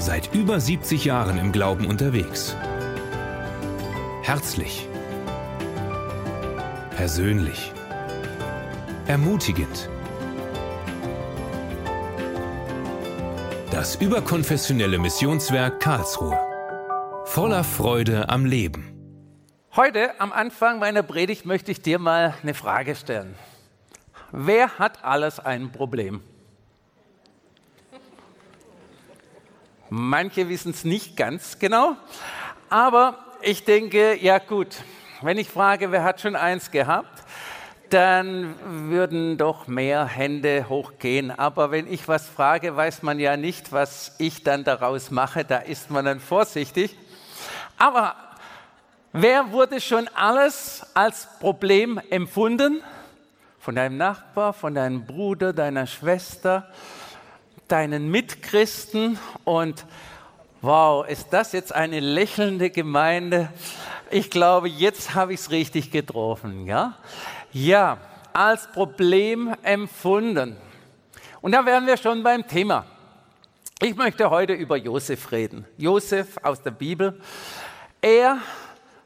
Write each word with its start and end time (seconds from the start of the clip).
Seit 0.00 0.34
über 0.34 0.58
70 0.58 1.04
Jahren 1.04 1.36
im 1.36 1.52
Glauben 1.52 1.84
unterwegs. 1.84 2.56
Herzlich. 4.22 4.88
Persönlich. 6.96 7.70
Ermutigend. 9.06 9.90
Das 13.70 13.96
überkonfessionelle 13.96 14.98
Missionswerk 14.98 15.80
Karlsruhe. 15.80 16.38
Voller 17.26 17.62
Freude 17.62 18.30
am 18.30 18.46
Leben. 18.46 18.94
Heute 19.76 20.18
am 20.18 20.32
Anfang 20.32 20.78
meiner 20.78 21.02
Predigt 21.02 21.44
möchte 21.44 21.72
ich 21.72 21.82
dir 21.82 21.98
mal 21.98 22.32
eine 22.42 22.54
Frage 22.54 22.94
stellen. 22.94 23.34
Wer 24.32 24.78
hat 24.78 25.04
alles 25.04 25.40
ein 25.40 25.70
Problem? 25.70 26.22
Manche 29.92 30.48
wissen 30.48 30.70
es 30.70 30.84
nicht 30.84 31.16
ganz 31.16 31.58
genau, 31.58 31.96
aber 32.68 33.18
ich 33.42 33.64
denke, 33.64 34.16
ja 34.16 34.38
gut, 34.38 34.76
wenn 35.20 35.36
ich 35.36 35.48
frage, 35.48 35.90
wer 35.90 36.04
hat 36.04 36.20
schon 36.20 36.36
eins 36.36 36.70
gehabt, 36.70 37.24
dann 37.88 38.54
würden 38.88 39.36
doch 39.36 39.66
mehr 39.66 40.06
Hände 40.06 40.68
hochgehen. 40.68 41.32
Aber 41.32 41.72
wenn 41.72 41.92
ich 41.92 42.06
was 42.06 42.28
frage, 42.28 42.76
weiß 42.76 43.02
man 43.02 43.18
ja 43.18 43.36
nicht, 43.36 43.72
was 43.72 44.14
ich 44.18 44.44
dann 44.44 44.62
daraus 44.62 45.10
mache. 45.10 45.44
Da 45.44 45.58
ist 45.58 45.90
man 45.90 46.04
dann 46.04 46.20
vorsichtig. 46.20 46.96
Aber 47.76 48.14
wer 49.12 49.50
wurde 49.50 49.80
schon 49.80 50.08
alles 50.14 50.86
als 50.94 51.26
Problem 51.40 52.00
empfunden? 52.10 52.80
Von 53.58 53.74
deinem 53.74 53.96
Nachbar, 53.96 54.52
von 54.52 54.72
deinem 54.74 55.04
Bruder, 55.04 55.52
deiner 55.52 55.88
Schwester, 55.88 56.70
deinen 57.70 58.10
Mitchristen. 58.10 59.18
Und 59.44 59.86
wow, 60.60 61.06
ist 61.06 61.28
das 61.30 61.52
jetzt 61.52 61.74
eine 61.74 62.00
lächelnde 62.00 62.70
Gemeinde? 62.70 63.50
Ich 64.10 64.30
glaube, 64.30 64.68
jetzt 64.68 65.14
habe 65.14 65.32
ich 65.32 65.40
es 65.40 65.50
richtig 65.50 65.90
getroffen. 65.90 66.66
Ja? 66.66 66.96
Ja, 67.52 67.98
als 68.32 68.66
Problem 68.72 69.54
empfunden. 69.62 70.56
Und 71.40 71.52
da 71.52 71.64
wären 71.64 71.86
wir 71.86 71.96
schon 71.96 72.22
beim 72.22 72.46
Thema. 72.46 72.84
Ich 73.82 73.96
möchte 73.96 74.28
heute 74.28 74.52
über 74.52 74.76
Josef 74.76 75.32
reden. 75.32 75.64
Josef 75.78 76.36
aus 76.42 76.62
der 76.62 76.72
Bibel. 76.72 77.18
Er 78.02 78.38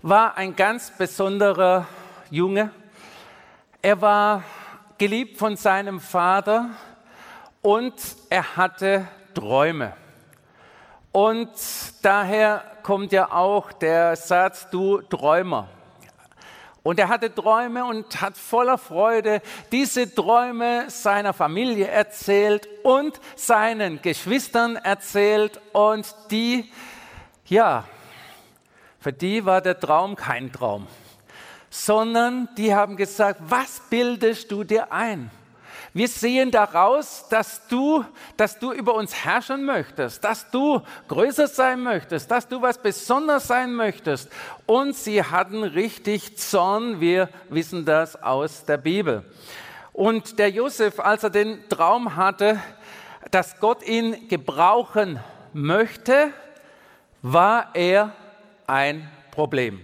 war 0.02 0.36
ein 0.36 0.56
ganz 0.56 0.90
besonderer 0.90 1.86
Junge. 2.30 2.70
Er 3.82 4.00
war 4.00 4.42
geliebt 4.98 5.38
von 5.38 5.56
seinem 5.56 6.00
Vater 6.00 6.70
und 7.64 7.94
er 8.28 8.56
hatte 8.56 9.08
Träume. 9.32 9.94
Und 11.12 11.48
daher 12.02 12.62
kommt 12.82 13.10
ja 13.10 13.32
auch 13.32 13.72
der 13.72 14.16
Satz, 14.16 14.68
du 14.70 15.00
Träumer. 15.00 15.68
Und 16.82 16.98
er 16.98 17.08
hatte 17.08 17.34
Träume 17.34 17.86
und 17.86 18.20
hat 18.20 18.36
voller 18.36 18.76
Freude 18.76 19.40
diese 19.72 20.14
Träume 20.14 20.90
seiner 20.90 21.32
Familie 21.32 21.88
erzählt 21.88 22.68
und 22.82 23.18
seinen 23.34 24.02
Geschwistern 24.02 24.76
erzählt. 24.76 25.58
Und 25.72 26.14
die, 26.30 26.70
ja, 27.46 27.84
für 29.00 29.14
die 29.14 29.46
war 29.46 29.62
der 29.62 29.80
Traum 29.80 30.16
kein 30.16 30.52
Traum, 30.52 30.86
sondern 31.70 32.50
die 32.58 32.74
haben 32.74 32.98
gesagt, 32.98 33.40
was 33.48 33.80
bildest 33.88 34.52
du 34.52 34.64
dir 34.64 34.92
ein? 34.92 35.30
Wir 35.96 36.08
sehen 36.08 36.50
daraus, 36.50 37.28
dass 37.28 37.68
du, 37.68 38.04
dass 38.36 38.58
du 38.58 38.72
über 38.72 38.94
uns 38.94 39.14
herrschen 39.24 39.64
möchtest, 39.64 40.24
dass 40.24 40.50
du 40.50 40.82
größer 41.06 41.46
sein 41.46 41.84
möchtest, 41.84 42.28
dass 42.32 42.48
du 42.48 42.60
was 42.60 42.82
Besonderes 42.82 43.46
sein 43.46 43.72
möchtest. 43.72 44.28
Und 44.66 44.96
sie 44.96 45.22
hatten 45.22 45.62
richtig 45.62 46.36
Zorn. 46.36 47.00
Wir 47.00 47.28
wissen 47.48 47.84
das 47.84 48.20
aus 48.20 48.64
der 48.64 48.78
Bibel. 48.78 49.24
Und 49.92 50.40
der 50.40 50.50
Josef, 50.50 50.98
als 50.98 51.22
er 51.22 51.30
den 51.30 51.68
Traum 51.68 52.16
hatte, 52.16 52.60
dass 53.30 53.60
Gott 53.60 53.86
ihn 53.86 54.26
gebrauchen 54.26 55.20
möchte, 55.52 56.30
war 57.22 57.70
er 57.74 58.12
ein 58.66 59.08
Problem. 59.30 59.80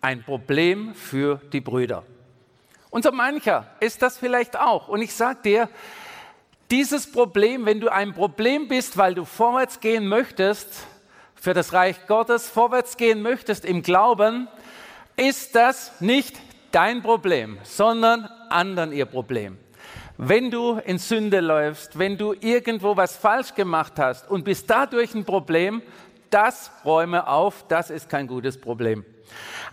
Ein 0.00 0.24
Problem 0.24 0.94
für 0.94 1.38
die 1.52 1.60
Brüder. 1.60 2.02
Und 2.94 3.02
so 3.02 3.10
mancher 3.10 3.66
ist 3.80 4.02
das 4.02 4.18
vielleicht 4.18 4.56
auch. 4.56 4.86
Und 4.86 5.02
ich 5.02 5.12
sage 5.12 5.40
dir, 5.42 5.68
dieses 6.70 7.10
Problem, 7.10 7.66
wenn 7.66 7.80
du 7.80 7.88
ein 7.88 8.14
Problem 8.14 8.68
bist, 8.68 8.96
weil 8.96 9.16
du 9.16 9.24
vorwärts 9.24 9.80
gehen 9.80 10.06
möchtest, 10.06 10.86
für 11.34 11.54
das 11.54 11.72
Reich 11.72 12.06
Gottes 12.06 12.48
vorwärts 12.48 12.96
gehen 12.96 13.20
möchtest 13.20 13.64
im 13.64 13.82
Glauben, 13.82 14.46
ist 15.16 15.56
das 15.56 16.00
nicht 16.00 16.36
dein 16.70 17.02
Problem, 17.02 17.58
sondern 17.64 18.28
anderen 18.48 18.92
ihr 18.92 19.06
Problem. 19.06 19.58
Wenn 20.16 20.52
du 20.52 20.78
in 20.78 20.98
Sünde 20.98 21.40
läufst, 21.40 21.98
wenn 21.98 22.16
du 22.16 22.32
irgendwo 22.40 22.96
was 22.96 23.16
falsch 23.16 23.56
gemacht 23.56 23.94
hast 23.98 24.30
und 24.30 24.44
bist 24.44 24.70
dadurch 24.70 25.16
ein 25.16 25.24
Problem, 25.24 25.82
das 26.30 26.70
räume 26.84 27.26
auf, 27.26 27.66
das 27.66 27.90
ist 27.90 28.08
kein 28.08 28.28
gutes 28.28 28.60
Problem. 28.60 29.04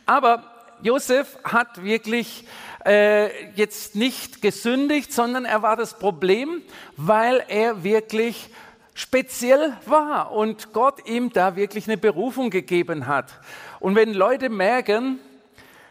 Aber 0.08 0.61
Josef 0.82 1.38
hat 1.44 1.84
wirklich 1.84 2.46
äh, 2.86 3.52
jetzt 3.54 3.96
nicht 3.96 4.42
gesündigt, 4.42 5.14
sondern 5.14 5.46
er 5.46 5.62
war 5.62 5.76
das 5.76 5.98
Problem, 5.98 6.62
weil 6.98 7.44
er 7.48 7.84
wirklich 7.84 8.50
speziell 8.94 9.74
war 9.86 10.32
und 10.32 10.74
Gott 10.74 11.08
ihm 11.08 11.32
da 11.32 11.56
wirklich 11.56 11.88
eine 11.88 11.98
Berufung 11.98 12.50
gegeben 12.50 13.08
hat. 13.08 13.40
Und 13.80 13.96
wenn 13.96 14.14
Leute 14.14 14.50
merken, 14.50 15.20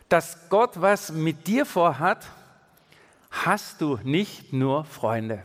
dass 0.08 0.48
Gott 0.48 0.80
was 0.80 1.12
mit 1.12 1.46
dir 1.46 1.64
vorhat, 1.64 2.26
hast 3.30 3.80
du 3.80 3.98
nicht 4.02 4.52
nur 4.52 4.84
Freunde. 4.84 5.44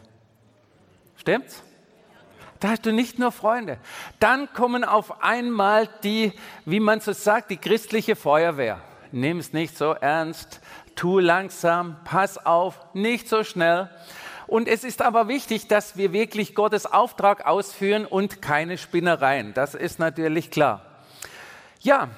Stimmt's? 1.18 1.64
Da 2.60 2.70
hast 2.70 2.86
du 2.86 2.94
nicht 2.94 3.20
nur 3.20 3.32
Freunde. 3.32 3.78
Dann 4.20 4.52
kommen 4.54 4.84
auf 4.84 5.22
einmal 5.22 5.88
die, 6.04 6.34
wie 6.66 6.80
man 6.80 7.00
so 7.00 7.14
sagt, 7.14 7.52
die 7.52 7.58
christliche 7.58 8.16
Feuerwehr. 8.16 8.82
Nimm 9.12 9.40
es 9.40 9.54
nicht 9.54 9.78
so 9.78 9.92
ernst 9.92 10.62
tu 10.96 11.20
langsam, 11.20 11.98
pass 12.04 12.44
auf, 12.44 12.80
nicht 12.94 13.28
so 13.30 13.44
schnell. 13.44 13.90
Und 14.48 14.68
es 14.68 14.84
ist 14.84 15.02
aber 15.02 15.28
wichtig, 15.28 15.68
dass 15.68 15.98
wir 15.98 16.14
wirklich 16.14 16.56
Gottes 16.56 16.86
Auftrag 16.86 17.46
ausführen 17.46 18.06
und 18.06 18.42
keine 18.42 18.78
Spinnereien. 18.78 19.54
Das 19.54 19.74
ist 19.74 20.00
natürlich 20.00 20.52
klar. 20.52 20.82
Ja, 21.82 22.10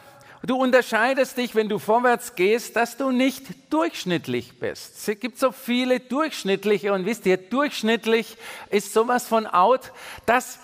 du 0.44 0.58
unterscheidest 0.58 1.38
dich, 1.38 1.56
wenn 1.56 1.70
du 1.70 1.80
vorwärts 1.80 2.36
gehst, 2.36 2.76
dass 2.76 2.98
du 2.98 3.12
nicht 3.12 3.74
durchschnittlich 3.74 4.60
bist. 4.60 5.08
Es 5.08 5.20
gibt 5.20 5.40
so 5.40 5.52
viele 5.52 6.02
durchschnittliche 6.02 6.92
und 6.92 7.06
wisst 7.06 7.26
ihr, 7.26 7.38
durchschnittlich 7.38 8.38
ist 8.70 8.94
sowas 8.94 9.28
von 9.28 9.48
out, 9.48 9.94
dass 10.26 10.60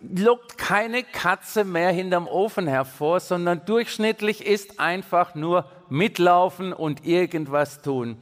lockt 0.00 0.58
keine 0.58 1.02
Katze 1.02 1.64
mehr 1.64 1.90
hinterm 1.90 2.28
Ofen 2.28 2.66
hervor, 2.66 3.20
sondern 3.20 3.64
durchschnittlich 3.64 4.46
ist 4.46 4.78
einfach 4.78 5.34
nur 5.34 5.70
mitlaufen 5.88 6.72
und 6.72 7.06
irgendwas 7.06 7.82
tun. 7.82 8.18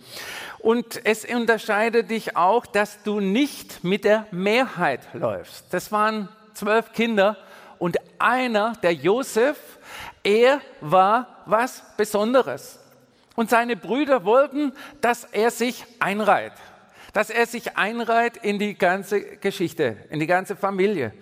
Und 0.60 1.04
es 1.04 1.24
unterscheidet 1.24 2.10
dich 2.10 2.36
auch, 2.36 2.66
dass 2.66 3.02
du 3.02 3.20
nicht 3.20 3.84
mit 3.84 4.04
der 4.04 4.26
Mehrheit 4.30 5.00
läufst. 5.12 5.72
Das 5.72 5.90
waren 5.92 6.28
zwölf 6.54 6.92
Kinder 6.92 7.36
und 7.78 7.98
einer, 8.18 8.74
der 8.82 8.92
Josef, 8.94 9.58
er 10.22 10.60
war 10.80 11.42
was 11.46 11.82
Besonderes. 11.96 12.78
Und 13.34 13.50
seine 13.50 13.76
Brüder 13.76 14.24
wollten, 14.24 14.72
dass 15.00 15.24
er 15.24 15.50
sich 15.50 15.84
einreiht 15.98 16.52
dass 17.14 17.30
er 17.30 17.46
sich 17.46 17.76
einreiht 17.76 18.36
in 18.36 18.58
die 18.58 18.76
ganze 18.76 19.22
Geschichte, 19.36 19.96
in 20.10 20.18
die 20.18 20.26
ganze 20.26 20.56
Familie. 20.56 21.12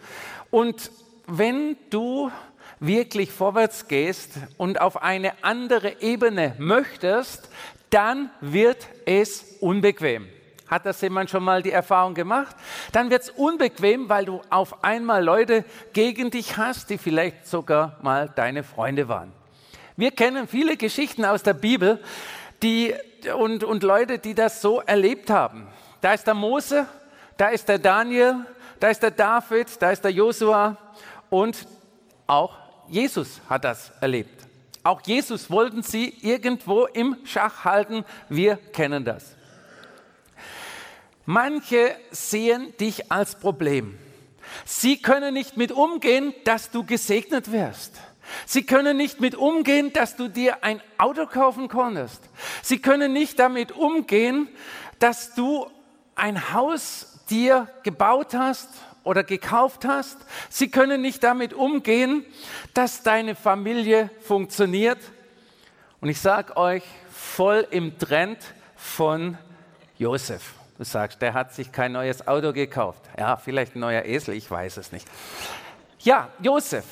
Und 0.52 0.90
wenn 1.26 1.78
du 1.88 2.30
wirklich 2.78 3.32
vorwärts 3.32 3.88
gehst 3.88 4.32
und 4.58 4.80
auf 4.82 5.02
eine 5.02 5.32
andere 5.42 6.02
Ebene 6.02 6.54
möchtest, 6.58 7.48
dann 7.88 8.30
wird 8.42 8.86
es 9.06 9.56
unbequem. 9.60 10.28
Hat 10.66 10.84
das 10.84 11.00
jemand 11.00 11.30
schon 11.30 11.42
mal 11.42 11.62
die 11.62 11.70
Erfahrung 11.70 12.12
gemacht? 12.12 12.54
Dann 12.92 13.08
wird 13.08 13.22
es 13.22 13.30
unbequem, 13.30 14.10
weil 14.10 14.26
du 14.26 14.42
auf 14.50 14.84
einmal 14.84 15.24
Leute 15.24 15.64
gegen 15.94 16.30
dich 16.30 16.58
hast, 16.58 16.90
die 16.90 16.98
vielleicht 16.98 17.46
sogar 17.46 17.98
mal 18.02 18.28
deine 18.28 18.62
Freunde 18.62 19.08
waren. 19.08 19.32
Wir 19.96 20.10
kennen 20.10 20.46
viele 20.46 20.76
Geschichten 20.76 21.24
aus 21.24 21.42
der 21.42 21.54
Bibel 21.54 21.98
die, 22.62 22.94
und, 23.34 23.64
und 23.64 23.82
Leute, 23.82 24.18
die 24.18 24.34
das 24.34 24.60
so 24.60 24.80
erlebt 24.82 25.30
haben. 25.30 25.66
Da 26.02 26.12
ist 26.12 26.26
der 26.26 26.34
Mose, 26.34 26.86
da 27.38 27.48
ist 27.48 27.70
der 27.70 27.78
Daniel, 27.78 28.44
da 28.82 28.88
ist 28.88 29.00
der 29.00 29.12
David, 29.12 29.80
da 29.80 29.92
ist 29.92 30.02
der 30.02 30.10
Josua 30.10 30.76
und 31.30 31.68
auch 32.26 32.58
Jesus 32.88 33.40
hat 33.48 33.62
das 33.62 33.92
erlebt. 34.00 34.44
Auch 34.82 35.00
Jesus 35.02 35.48
wollten 35.50 35.84
sie 35.84 36.08
irgendwo 36.20 36.86
im 36.86 37.16
Schach 37.24 37.64
halten. 37.64 38.04
Wir 38.28 38.56
kennen 38.56 39.04
das. 39.04 39.36
Manche 41.26 41.94
sehen 42.10 42.76
dich 42.78 43.12
als 43.12 43.36
Problem. 43.36 43.96
Sie 44.64 45.00
können 45.00 45.32
nicht 45.34 45.56
mit 45.56 45.70
umgehen, 45.70 46.34
dass 46.42 46.72
du 46.72 46.84
gesegnet 46.84 47.52
wirst. 47.52 48.00
Sie 48.46 48.66
können 48.66 48.96
nicht 48.96 49.20
mit 49.20 49.36
umgehen, 49.36 49.92
dass 49.92 50.16
du 50.16 50.26
dir 50.26 50.64
ein 50.64 50.80
Auto 50.98 51.26
kaufen 51.26 51.68
konntest. 51.68 52.20
Sie 52.62 52.80
können 52.80 53.12
nicht 53.12 53.38
damit 53.38 53.70
umgehen, 53.70 54.48
dass 54.98 55.34
du 55.36 55.70
ein 56.16 56.52
Haus 56.52 57.11
dir 57.32 57.66
gebaut 57.82 58.34
hast 58.34 58.68
oder 59.02 59.24
gekauft 59.24 59.84
hast. 59.84 60.18
Sie 60.50 60.70
können 60.70 61.00
nicht 61.00 61.24
damit 61.24 61.54
umgehen, 61.54 62.24
dass 62.74 63.02
deine 63.02 63.34
Familie 63.34 64.10
funktioniert. 64.20 64.98
Und 66.00 66.10
ich 66.10 66.20
sage 66.20 66.56
euch, 66.56 66.82
voll 67.10 67.66
im 67.70 67.98
Trend 67.98 68.38
von 68.76 69.38
Josef. 69.98 70.54
Du 70.76 70.84
sagst, 70.84 71.22
der 71.22 71.32
hat 71.34 71.54
sich 71.54 71.72
kein 71.72 71.92
neues 71.92 72.26
Auto 72.26 72.52
gekauft. 72.52 73.02
Ja, 73.18 73.36
vielleicht 73.36 73.76
ein 73.76 73.80
neuer 73.80 74.04
Esel, 74.04 74.34
ich 74.34 74.50
weiß 74.50 74.76
es 74.76 74.92
nicht. 74.92 75.06
Ja, 76.00 76.28
Josef. 76.40 76.84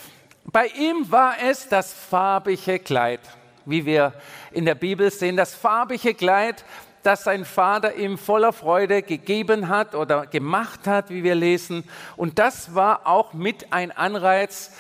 Bei 0.45 0.67
ihm 0.69 1.11
war 1.11 1.35
es 1.43 1.69
das 1.69 1.93
farbige 1.93 2.79
Kleid, 2.79 3.21
wie 3.67 3.85
wir 3.85 4.15
in 4.53 4.65
der 4.65 4.75
Bibel 4.75 5.11
sehen, 5.11 5.37
das 5.37 5.55
farbige 5.55 6.15
Kleid, 6.15 6.65
das 7.03 7.25
sein 7.25 7.45
Vater 7.45 7.95
ihm 7.95 8.19
voller 8.19 8.53
Freude 8.53 9.03
gegeben 9.03 9.69
hat 9.69 9.95
oder 9.95 10.27
gemacht 10.27 10.87
hat, 10.87 11.11
wie 11.11 11.25
wir 11.25 11.35
lesen. 11.35 11.85
Und 12.17 12.39
das 12.39 12.75
war 12.75 13.07
auch 13.07 13.33
mit 13.33 13.73
ein 13.73 13.91
Anreiz, 13.91 14.73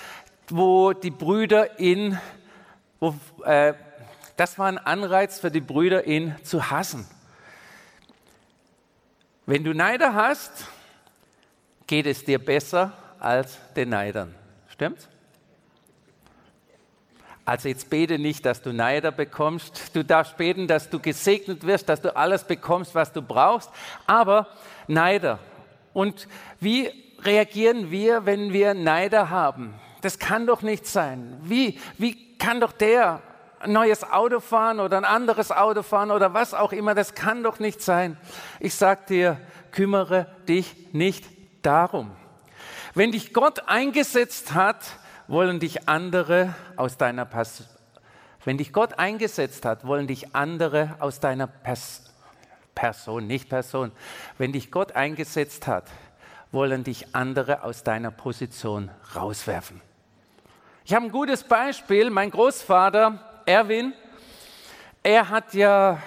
wo 0.49 0.93
die 0.93 1.11
Brüder 1.11 1.79
ihn, 1.79 2.19
wo, 2.99 3.15
äh, 3.45 3.75
das 4.37 4.59
war 4.59 4.67
ein 4.67 4.79
Anreiz 4.79 5.41
für 5.41 5.51
die 5.51 5.61
Brüder, 5.61 6.07
ihn 6.07 6.35
zu 6.43 6.71
hassen. 6.71 7.07
Wenn 9.47 9.65
du 9.65 9.73
Neider 9.73 10.15
hast, 10.15 10.67
geht 11.87 12.07
es 12.07 12.25
dir 12.25 12.39
besser 12.39 12.93
als 13.19 13.59
den 13.75 13.91
Neidern. 13.91 14.35
Stimmt's? 14.69 15.09
Also 17.51 17.69
jetzt 17.69 17.91
bete 17.91 18.21
nicht, 18.21 18.47
dass 18.47 18.63
du 18.63 18.73
Neider 18.73 19.11
bekommst. 19.11 19.97
Du 19.97 20.05
darfst 20.05 20.37
beten, 20.37 20.69
dass 20.69 20.89
du 20.89 21.01
gesegnet 21.01 21.67
wirst, 21.67 21.89
dass 21.89 22.01
du 22.01 22.15
alles 22.15 22.45
bekommst, 22.45 22.95
was 22.95 23.13
du 23.13 23.23
brauchst. 23.23 23.71
Aber 24.07 24.47
Neider. 24.87 25.41
Und 25.93 26.29
wie 26.61 26.93
reagieren 27.25 27.91
wir, 27.91 28.25
wenn 28.25 28.53
wir 28.53 28.75
Neider 28.75 29.31
haben? 29.31 29.75
Das 30.01 30.21
kann 30.21 30.47
doch 30.47 30.63
nicht 30.63 30.87
sein. 30.87 31.39
Wie, 31.43 31.81
wie 31.99 32.37
kann 32.39 32.61
doch 32.61 32.71
der 32.71 33.21
ein 33.59 33.73
neues 33.73 34.05
Auto 34.05 34.39
fahren 34.39 34.79
oder 34.79 34.99
ein 34.99 35.05
anderes 35.05 35.51
Auto 35.51 35.83
fahren 35.83 36.13
oder 36.13 36.33
was 36.33 36.55
auch 36.55 36.71
immer? 36.71 36.95
Das 36.95 37.17
kann 37.17 37.43
doch 37.43 37.59
nicht 37.59 37.83
sein. 37.83 38.17
Ich 38.61 38.77
sag 38.77 39.09
dir, 39.09 39.41
kümmere 39.73 40.29
dich 40.47 40.77
nicht 40.93 41.25
darum. 41.63 42.13
Wenn 42.95 43.11
dich 43.11 43.35
Gott 43.35 43.69
eingesetzt 43.69 44.55
hat, 44.55 44.77
wollen 45.31 45.61
dich 45.61 45.89
andere 45.89 46.55
aus 46.77 46.99
deiner 46.99 47.25
Pers 47.25 47.65
wenn 48.45 48.57
dich 48.57 48.73
Gott 48.73 48.99
eingesetzt 48.99 49.67
hat, 49.67 49.87
wollen 49.87 50.07
dich 50.07 50.35
andere 50.35 50.97
aus 50.99 51.21
deiner 51.21 51.47
Pers 51.47 52.05
Person, 52.75 53.27
nicht 53.27 53.51
Person, 53.51 53.93
wenn 54.39 54.53
dich 54.53 54.71
Gott 54.71 54.93
eingesetzt 54.93 55.67
hat, 55.67 55.85
wollen 56.51 56.83
dich 56.83 57.15
andere 57.15 57.63
aus 57.63 57.83
deiner 57.83 58.11
Position 58.11 58.91
rauswerfen. 59.15 59.83
Ich 60.87 60.95
habe 60.95 61.05
ein 61.05 61.13
gutes 61.13 61.45
Beispiel. 61.45 62.09
Mein 62.09 62.31
Großvater 62.31 63.43
Erwin, 63.45 63.93
er 65.03 65.29
hat 65.29 65.53
ja 65.53 65.99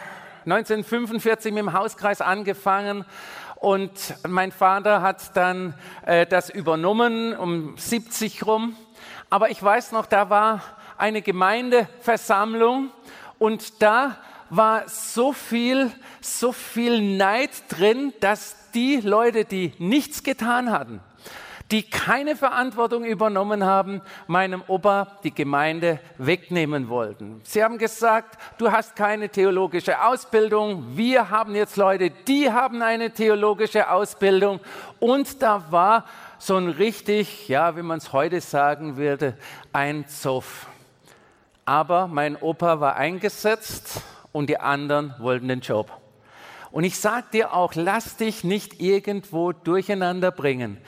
1945 0.45 1.53
mit 1.53 1.61
dem 1.61 1.73
Hauskreis 1.73 2.21
angefangen 2.21 3.05
und 3.57 3.91
mein 4.27 4.51
Vater 4.51 5.01
hat 5.01 5.37
dann 5.37 5.75
äh, 6.05 6.25
das 6.25 6.49
übernommen 6.49 7.37
um 7.37 7.77
70 7.77 8.45
rum. 8.47 8.75
Aber 9.33 9.49
ich 9.49 9.63
weiß 9.63 9.93
noch, 9.93 10.05
da 10.05 10.29
war 10.29 10.61
eine 10.95 11.23
Gemeindeversammlung 11.23 12.91
und 13.39 13.81
da 13.81 14.15
war 14.51 14.87
so 14.87 15.33
viel, 15.33 15.89
so 16.21 16.51
viel 16.51 17.17
Neid 17.17 17.49
drin, 17.67 18.13
dass 18.19 18.69
die 18.75 18.97
Leute, 18.97 19.43
die 19.43 19.73
nichts 19.79 20.21
getan 20.21 20.69
hatten, 20.69 20.99
die 21.71 21.81
keine 21.81 22.35
Verantwortung 22.35 23.05
übernommen 23.05 23.63
haben, 23.63 24.03
meinem 24.27 24.61
Opa 24.67 25.17
die 25.23 25.33
Gemeinde 25.33 25.99
wegnehmen 26.19 26.87
wollten. 26.87 27.41
Sie 27.43 27.63
haben 27.63 27.79
gesagt, 27.79 28.37
du 28.59 28.71
hast 28.71 28.95
keine 28.95 29.29
theologische 29.29 29.99
Ausbildung, 29.99 30.95
wir 30.95 31.31
haben 31.31 31.55
jetzt 31.55 31.75
Leute, 31.75 32.11
die 32.11 32.51
haben 32.51 32.83
eine 32.83 33.09
theologische 33.09 33.89
Ausbildung 33.89 34.59
und 34.99 35.41
da 35.41 35.65
war 35.71 36.05
so 36.45 36.57
ein 36.57 36.67
richtig, 36.67 37.47
ja, 37.47 37.77
wie 37.77 37.83
man 37.83 37.99
es 37.99 38.11
heute 38.11 38.41
sagen 38.41 38.97
würde, 38.97 39.37
ein 39.71 40.09
Zoff. 40.09 40.67
Aber 41.63 42.07
mein 42.07 42.35
Opa 42.35 42.81
war 42.81 42.97
eingesetzt 42.97 44.01
und 44.33 44.49
die 44.49 44.59
anderen 44.59 45.15
wollten 45.19 45.47
den 45.47 45.61
Job. 45.61 45.89
Und 46.71 46.83
ich 46.83 46.99
sage 46.99 47.27
dir 47.31 47.53
auch, 47.53 47.75
lass 47.75 48.17
dich 48.17 48.43
nicht 48.43 48.81
irgendwo 48.81 49.53
durcheinander 49.53 50.31
bringen. 50.31 50.79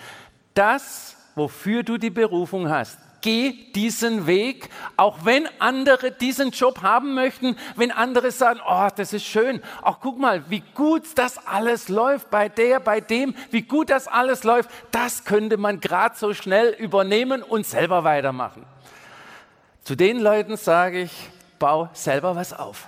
Das, 0.56 1.16
wofür 1.36 1.84
du 1.84 1.98
die 1.98 2.10
Berufung 2.10 2.69
hast, 2.69 3.00
geh 3.25 3.54
diesen 3.74 4.27
Weg, 4.27 4.69
auch 4.98 5.25
wenn 5.25 5.50
andere 5.57 6.12
diesen 6.12 6.51
Job 6.51 6.83
haben 6.83 7.16
möchten, 7.16 7.57
wenn 7.75 7.89
andere 7.89 8.30
sagen, 8.30 8.60
oh, 8.63 8.88
das 8.95 9.13
ist 9.13 9.25
schön, 9.25 9.63
auch 9.81 10.00
guck 10.00 10.19
mal, 10.19 10.48
wie 10.51 10.62
gut 10.75 11.06
das 11.16 11.39
alles 11.48 11.89
läuft 11.89 12.30
bei 12.30 12.50
der, 12.50 12.80
bei 12.80 13.01
dem, 13.01 13.33
wie 13.50 13.63
gut 13.63 13.89
das 13.89 14.07
alles 14.07 14.44
läuft, 14.44 14.69
das 14.92 15.25
könnte 15.25 15.57
man 15.57 15.80
gerade 15.80 16.16
so 16.16 16.36
schnell 16.36 16.69
übernehmen 16.77 17.42
und 17.42 17.66
selber 17.66 18.04
weitermachen. 18.04 18.63
Zu 19.83 19.95
den 19.95 20.19
Leuten 20.19 20.56
sage 20.56 21.01
ich, 21.01 21.12
bau 21.57 21.89
selber 21.94 22.36
was 22.36 22.54
auf. 22.54 22.88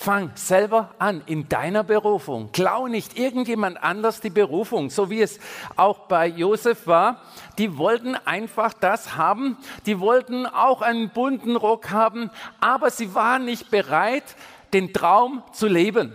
Fang 0.00 0.30
selber 0.36 0.94
an 1.00 1.22
in 1.26 1.48
deiner 1.48 1.82
Berufung. 1.82 2.52
Klau 2.52 2.86
nicht 2.86 3.18
irgendjemand 3.18 3.82
anders 3.82 4.20
die 4.20 4.30
Berufung, 4.30 4.90
so 4.90 5.10
wie 5.10 5.20
es 5.20 5.40
auch 5.74 6.06
bei 6.06 6.28
Josef 6.28 6.86
war. 6.86 7.20
Die 7.58 7.76
wollten 7.78 8.14
einfach 8.14 8.72
das 8.74 9.16
haben. 9.16 9.56
Die 9.86 9.98
wollten 9.98 10.46
auch 10.46 10.82
einen 10.82 11.10
bunten 11.10 11.56
Rock 11.56 11.90
haben, 11.90 12.30
aber 12.60 12.90
sie 12.90 13.12
waren 13.16 13.44
nicht 13.44 13.72
bereit, 13.72 14.22
den 14.72 14.92
Traum 14.92 15.42
zu 15.52 15.66
leben. 15.66 16.12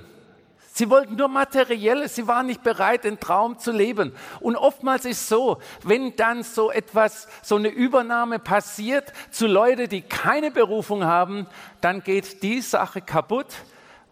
Sie 0.72 0.90
wollten 0.90 1.18
nur 1.18 1.28
materielles, 1.28 2.16
sie 2.16 2.26
waren 2.26 2.46
nicht 2.46 2.64
bereit, 2.64 3.04
den 3.04 3.20
Traum 3.20 3.60
zu 3.60 3.74
leben. 3.74 4.16
Und 4.40 4.56
oftmals 4.56 5.04
ist 5.04 5.28
so, 5.28 5.58
wenn 5.84 6.16
dann 6.16 6.44
so 6.44 6.72
etwas, 6.72 7.28
so 7.42 7.58
eine 7.58 7.68
Übernahme 7.68 8.40
passiert 8.40 9.12
zu 9.30 9.46
Leuten, 9.46 9.90
die 9.90 10.02
keine 10.02 10.52
Berufung 10.52 11.04
haben, 11.04 11.48
dann 11.82 12.02
geht 12.02 12.44
die 12.44 12.62
Sache 12.62 13.02
kaputt 13.02 13.48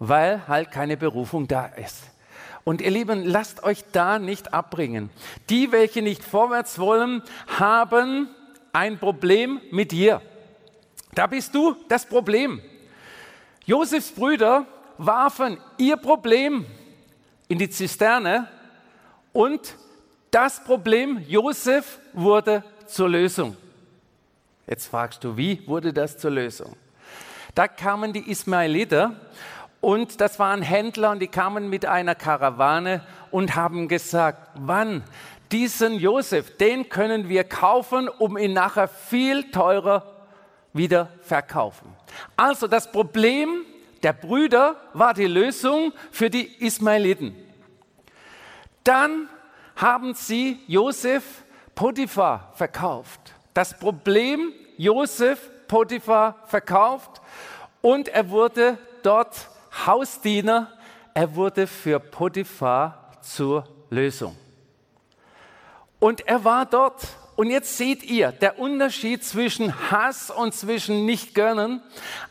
weil 0.01 0.47
halt 0.47 0.71
keine 0.71 0.97
Berufung 0.97 1.47
da 1.47 1.67
ist. 1.67 1.99
Und 2.63 2.81
ihr 2.81 2.89
Lieben, 2.89 3.23
lasst 3.23 3.61
euch 3.61 3.83
da 3.91 4.17
nicht 4.17 4.51
abbringen. 4.51 5.11
Die, 5.49 5.71
welche 5.71 6.01
nicht 6.01 6.23
vorwärts 6.23 6.79
wollen, 6.79 7.21
haben 7.59 8.27
ein 8.73 8.97
Problem 8.97 9.61
mit 9.69 9.91
dir. 9.91 10.19
Da 11.13 11.27
bist 11.27 11.53
du 11.53 11.75
das 11.87 12.07
Problem. 12.07 12.61
Josefs 13.65 14.11
Brüder 14.11 14.65
warfen 14.97 15.57
ihr 15.77 15.97
Problem 15.97 16.65
in 17.47 17.59
die 17.59 17.69
Zisterne 17.69 18.47
und 19.33 19.75
das 20.31 20.63
Problem 20.63 21.23
Josef 21.27 21.99
wurde 22.13 22.63
zur 22.87 23.09
Lösung. 23.09 23.55
Jetzt 24.65 24.87
fragst 24.87 25.23
du, 25.23 25.37
wie 25.37 25.61
wurde 25.67 25.93
das 25.93 26.17
zur 26.17 26.31
Lösung? 26.31 26.75
Da 27.53 27.67
kamen 27.67 28.13
die 28.13 28.31
Ismaeliter 28.31 29.15
und 29.81 30.21
das 30.21 30.37
waren 30.37 30.61
Händler 30.61 31.11
und 31.11 31.19
die 31.19 31.27
kamen 31.27 31.69
mit 31.69 31.85
einer 31.85 32.15
Karawane 32.15 33.01
und 33.31 33.55
haben 33.55 33.87
gesagt, 33.87 34.49
wann 34.55 35.03
diesen 35.51 35.95
Josef, 35.95 36.55
den 36.57 36.87
können 36.87 37.27
wir 37.27 37.43
kaufen, 37.43 38.07
um 38.07 38.37
ihn 38.37 38.53
nachher 38.53 38.87
viel 38.87 39.51
teurer 39.51 40.05
wieder 40.71 41.09
verkaufen. 41.21 41.93
Also 42.37 42.67
das 42.67 42.91
Problem 42.91 43.65
der 44.03 44.13
Brüder 44.13 44.77
war 44.93 45.13
die 45.13 45.27
Lösung 45.27 45.93
für 46.11 46.29
die 46.29 46.63
Ismaeliten. 46.63 47.35
Dann 48.83 49.29
haben 49.75 50.13
sie 50.13 50.59
Josef 50.67 51.43
Potiphar 51.75 52.51
verkauft. 52.55 53.19
Das 53.53 53.77
Problem 53.77 54.53
Josef 54.77 55.49
Potiphar 55.67 56.35
verkauft 56.45 57.21
und 57.81 58.07
er 58.09 58.29
wurde 58.29 58.77
dort 59.03 59.50
Hausdiener, 59.85 60.71
er 61.13 61.35
wurde 61.35 61.67
für 61.67 61.99
Potiphar 61.99 63.11
zur 63.21 63.67
Lösung. 63.89 64.35
Und 65.99 66.27
er 66.27 66.43
war 66.43 66.65
dort. 66.65 67.07
Und 67.35 67.49
jetzt 67.49 67.77
seht 67.77 68.03
ihr 68.03 68.31
der 68.31 68.59
Unterschied 68.59 69.23
zwischen 69.23 69.91
Hass 69.91 70.29
und 70.29 70.53
zwischen 70.53 71.05
Nicht-Gönnen. 71.05 71.81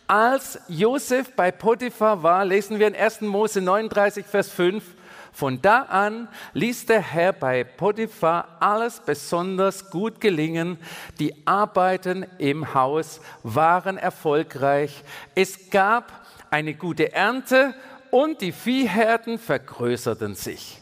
Als 0.06 0.61
Josef 0.68 1.35
bei 1.35 1.50
Potiphar 1.50 2.23
war, 2.23 2.44
lesen 2.44 2.78
wir 2.78 2.87
in 2.87 2.94
1. 2.94 3.23
Mose 3.23 3.61
39, 3.61 4.26
Vers 4.26 4.50
5, 4.50 4.85
Von 5.32 5.62
da 5.62 5.82
an 5.82 6.28
ließ 6.52 6.87
der 6.87 7.00
Herr 7.00 7.32
bei 7.32 7.64
Potiphar 7.64 8.56
alles 8.61 9.00
besonders 9.00 9.90
gut 9.90 10.20
gelingen. 10.20 10.78
Die 11.18 11.47
Arbeiten 11.47 12.26
im 12.38 12.75
Haus 12.75 13.20
waren 13.42 13.97
erfolgreich. 13.97 15.02
Es 15.35 15.70
gab 15.70 16.12
eine 16.50 16.75
gute 16.75 17.12
Ernte 17.12 17.75
und 18.11 18.40
die 18.40 18.52
Viehherden 18.52 19.38
vergrößerten 19.38 20.35
sich. 20.35 20.78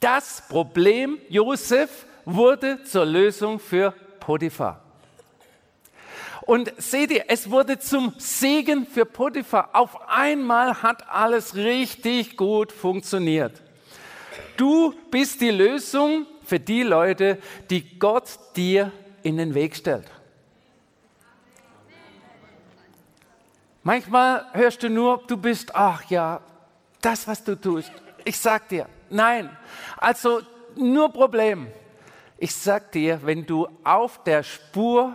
Das 0.00 0.42
Problem 0.48 1.18
Josef 1.28 2.06
wurde 2.24 2.82
zur 2.84 3.06
Lösung 3.06 3.58
für 3.58 3.92
Potiphar. 4.20 4.80
Und 6.42 6.72
seht 6.76 7.10
ihr, 7.10 7.24
es 7.28 7.50
wurde 7.50 7.78
zum 7.78 8.14
Segen 8.18 8.86
für 8.86 9.06
Potiphar. 9.06 9.70
Auf 9.72 10.08
einmal 10.08 10.82
hat 10.82 11.08
alles 11.08 11.54
richtig 11.54 12.36
gut 12.36 12.70
funktioniert. 12.70 13.62
Du 14.56 14.94
bist 15.10 15.40
die 15.40 15.50
Lösung 15.50 16.26
für 16.44 16.60
die 16.60 16.82
Leute, 16.82 17.38
die 17.70 17.98
Gott 17.98 18.28
dir 18.56 18.92
in 19.22 19.38
den 19.38 19.54
Weg 19.54 19.74
stellt. 19.74 20.04
Manchmal 23.84 24.46
hörst 24.54 24.82
du 24.82 24.88
nur, 24.88 25.22
du 25.26 25.36
bist, 25.36 25.74
ach 25.74 26.04
ja, 26.08 26.40
das, 27.02 27.28
was 27.28 27.44
du 27.44 27.54
tust. 27.54 27.92
Ich 28.24 28.38
sag 28.38 28.66
dir, 28.70 28.88
nein. 29.10 29.54
Also 29.98 30.40
nur 30.74 31.12
Problem. 31.12 31.68
Ich 32.38 32.54
sag 32.54 32.92
dir, 32.92 33.20
wenn 33.24 33.44
du 33.44 33.68
auf 33.84 34.24
der 34.24 34.42
Spur 34.42 35.14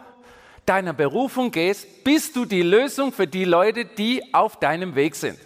deiner 0.67 0.93
Berufung 0.93 1.49
gehst, 1.49 2.03
bist 2.03 2.35
du 2.35 2.45
die 2.45 2.61
Lösung 2.61 3.11
für 3.11 3.25
die 3.25 3.43
Leute, 3.43 3.85
die 3.85 4.33
auf 4.35 4.59
deinem 4.59 4.93
Weg 4.93 5.15
sind. 5.15 5.39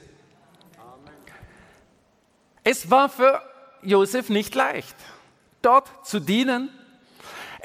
Es 2.65 2.92
war 2.92 3.08
für 3.08 3.42
Josef 3.82 4.30
nicht 4.30 4.53
leicht, 4.53 4.96
dort 5.62 6.06
zu 6.06 6.20
dienen. 6.20 6.70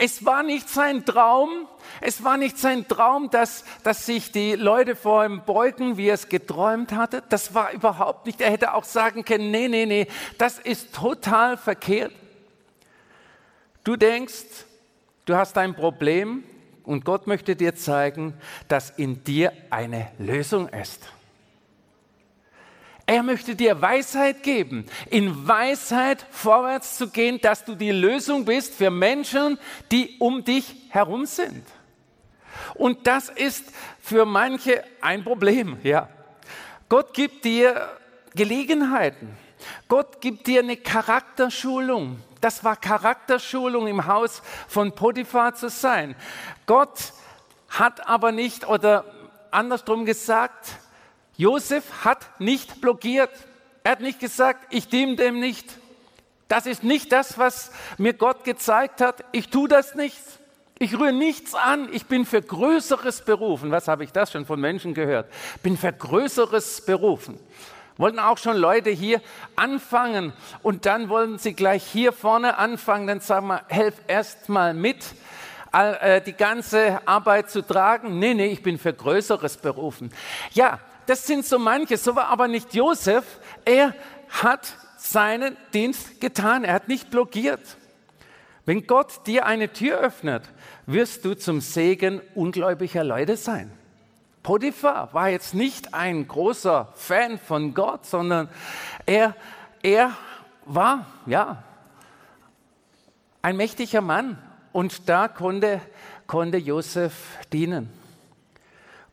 Es 0.00 0.24
war 0.24 0.44
nicht 0.44 0.68
sein 0.68 1.04
Traum, 1.04 1.66
es 2.00 2.22
war 2.22 2.36
nicht 2.36 2.56
sein 2.56 2.86
Traum, 2.86 3.30
dass, 3.30 3.64
dass 3.82 4.06
sich 4.06 4.30
die 4.30 4.54
Leute 4.54 4.94
vor 4.94 5.24
ihm 5.24 5.42
beugen, 5.44 5.96
wie 5.96 6.06
er 6.06 6.14
es 6.14 6.28
geträumt 6.28 6.92
hatte. 6.92 7.24
Das 7.28 7.52
war 7.52 7.72
überhaupt 7.72 8.24
nicht. 8.24 8.40
Er 8.40 8.52
hätte 8.52 8.74
auch 8.74 8.84
sagen 8.84 9.24
können, 9.24 9.50
nee, 9.50 9.66
nee, 9.66 9.86
nee, 9.86 10.06
das 10.38 10.60
ist 10.60 10.94
total 10.94 11.56
verkehrt. 11.56 12.12
Du 13.82 13.96
denkst, 13.96 14.44
du 15.24 15.34
hast 15.34 15.58
ein 15.58 15.74
Problem 15.74 16.44
und 16.84 17.04
Gott 17.04 17.26
möchte 17.26 17.56
dir 17.56 17.74
zeigen, 17.74 18.34
dass 18.68 18.90
in 18.90 19.24
dir 19.24 19.52
eine 19.70 20.12
Lösung 20.18 20.68
ist. 20.68 21.02
Er 23.08 23.22
möchte 23.22 23.56
dir 23.56 23.80
Weisheit 23.80 24.42
geben, 24.42 24.84
in 25.08 25.48
Weisheit 25.48 26.26
vorwärts 26.30 26.98
zu 26.98 27.08
gehen, 27.08 27.40
dass 27.40 27.64
du 27.64 27.74
die 27.74 27.90
Lösung 27.90 28.44
bist 28.44 28.74
für 28.74 28.90
Menschen, 28.90 29.58
die 29.90 30.16
um 30.18 30.44
dich 30.44 30.76
herum 30.90 31.24
sind. 31.24 31.64
Und 32.74 33.06
das 33.06 33.30
ist 33.30 33.64
für 34.02 34.26
manche 34.26 34.84
ein 35.00 35.24
Problem, 35.24 35.78
ja. 35.82 36.10
Gott 36.90 37.14
gibt 37.14 37.46
dir 37.46 37.88
Gelegenheiten. 38.34 39.34
Gott 39.88 40.20
gibt 40.20 40.46
dir 40.46 40.60
eine 40.60 40.76
Charakterschulung. 40.76 42.22
Das 42.42 42.62
war 42.62 42.76
Charakterschulung 42.76 43.86
im 43.86 44.04
Haus 44.04 44.42
von 44.68 44.92
Potiphar 44.92 45.54
zu 45.54 45.70
sein. 45.70 46.14
Gott 46.66 47.14
hat 47.70 48.06
aber 48.06 48.32
nicht, 48.32 48.68
oder 48.68 49.06
andersrum 49.50 50.04
gesagt, 50.04 50.76
Josef 51.38 52.04
hat 52.04 52.40
nicht 52.40 52.80
blockiert. 52.80 53.30
Er 53.84 53.92
hat 53.92 54.00
nicht 54.00 54.18
gesagt, 54.18 54.66
ich 54.70 54.88
diene 54.88 55.14
dem 55.14 55.38
nicht. 55.38 55.78
Das 56.48 56.66
ist 56.66 56.82
nicht 56.82 57.12
das, 57.12 57.38
was 57.38 57.70
mir 57.96 58.12
Gott 58.12 58.42
gezeigt 58.42 59.00
hat. 59.00 59.24
Ich 59.30 59.48
tue 59.48 59.68
das 59.68 59.94
nicht. 59.94 60.18
Ich 60.80 60.98
rühre 60.98 61.12
nichts 61.12 61.54
an. 61.54 61.88
Ich 61.92 62.06
bin 62.06 62.26
für 62.26 62.42
Größeres 62.42 63.22
berufen. 63.24 63.70
Was 63.70 63.86
habe 63.86 64.02
ich 64.02 64.10
das 64.10 64.32
schon 64.32 64.46
von 64.46 64.60
Menschen 64.60 64.94
gehört? 64.94 65.30
Bin 65.62 65.76
für 65.76 65.92
Größeres 65.92 66.84
berufen. 66.84 67.38
Wollten 67.98 68.18
auch 68.18 68.38
schon 68.38 68.56
Leute 68.56 68.90
hier 68.90 69.20
anfangen 69.54 70.32
und 70.62 70.86
dann 70.86 71.08
wollen 71.08 71.38
sie 71.38 71.54
gleich 71.54 71.84
hier 71.84 72.12
vorne 72.12 72.58
anfangen. 72.58 73.06
Dann 73.06 73.20
sagen 73.20 73.46
wir, 73.46 73.62
helf 73.68 73.94
erst 74.08 74.48
mal 74.48 74.74
mit, 74.74 75.04
äh, 75.72 76.20
die 76.20 76.32
ganze 76.32 77.06
Arbeit 77.06 77.50
zu 77.50 77.62
tragen. 77.62 78.18
Nee, 78.18 78.34
nee, 78.34 78.46
ich 78.46 78.62
bin 78.62 78.78
für 78.78 78.92
Größeres 78.92 79.58
berufen. 79.58 80.12
Ja, 80.52 80.80
das 81.08 81.26
sind 81.26 81.46
so 81.46 81.58
manche, 81.58 81.96
so 81.96 82.14
war 82.14 82.26
aber 82.26 82.48
nicht 82.48 82.74
Josef. 82.74 83.24
Er 83.64 83.94
hat 84.28 84.74
seinen 84.98 85.56
Dienst 85.72 86.20
getan, 86.20 86.64
er 86.64 86.74
hat 86.74 86.88
nicht 86.88 87.10
blockiert. 87.10 87.62
Wenn 88.66 88.86
Gott 88.86 89.26
dir 89.26 89.46
eine 89.46 89.72
Tür 89.72 89.98
öffnet, 90.00 90.42
wirst 90.84 91.24
du 91.24 91.34
zum 91.34 91.62
Segen 91.62 92.20
ungläubiger 92.34 93.04
Leute 93.04 93.38
sein. 93.38 93.72
Potiphar 94.42 95.14
war 95.14 95.30
jetzt 95.30 95.54
nicht 95.54 95.94
ein 95.94 96.28
großer 96.28 96.92
Fan 96.94 97.38
von 97.38 97.72
Gott, 97.72 98.04
sondern 98.04 98.50
er, 99.06 99.34
er 99.82 100.12
war, 100.66 101.06
ja, 101.24 101.62
ein 103.40 103.56
mächtiger 103.56 104.02
Mann 104.02 104.36
und 104.72 105.08
da 105.08 105.28
konnte, 105.28 105.80
konnte 106.26 106.58
Josef 106.58 107.14
dienen. 107.50 107.88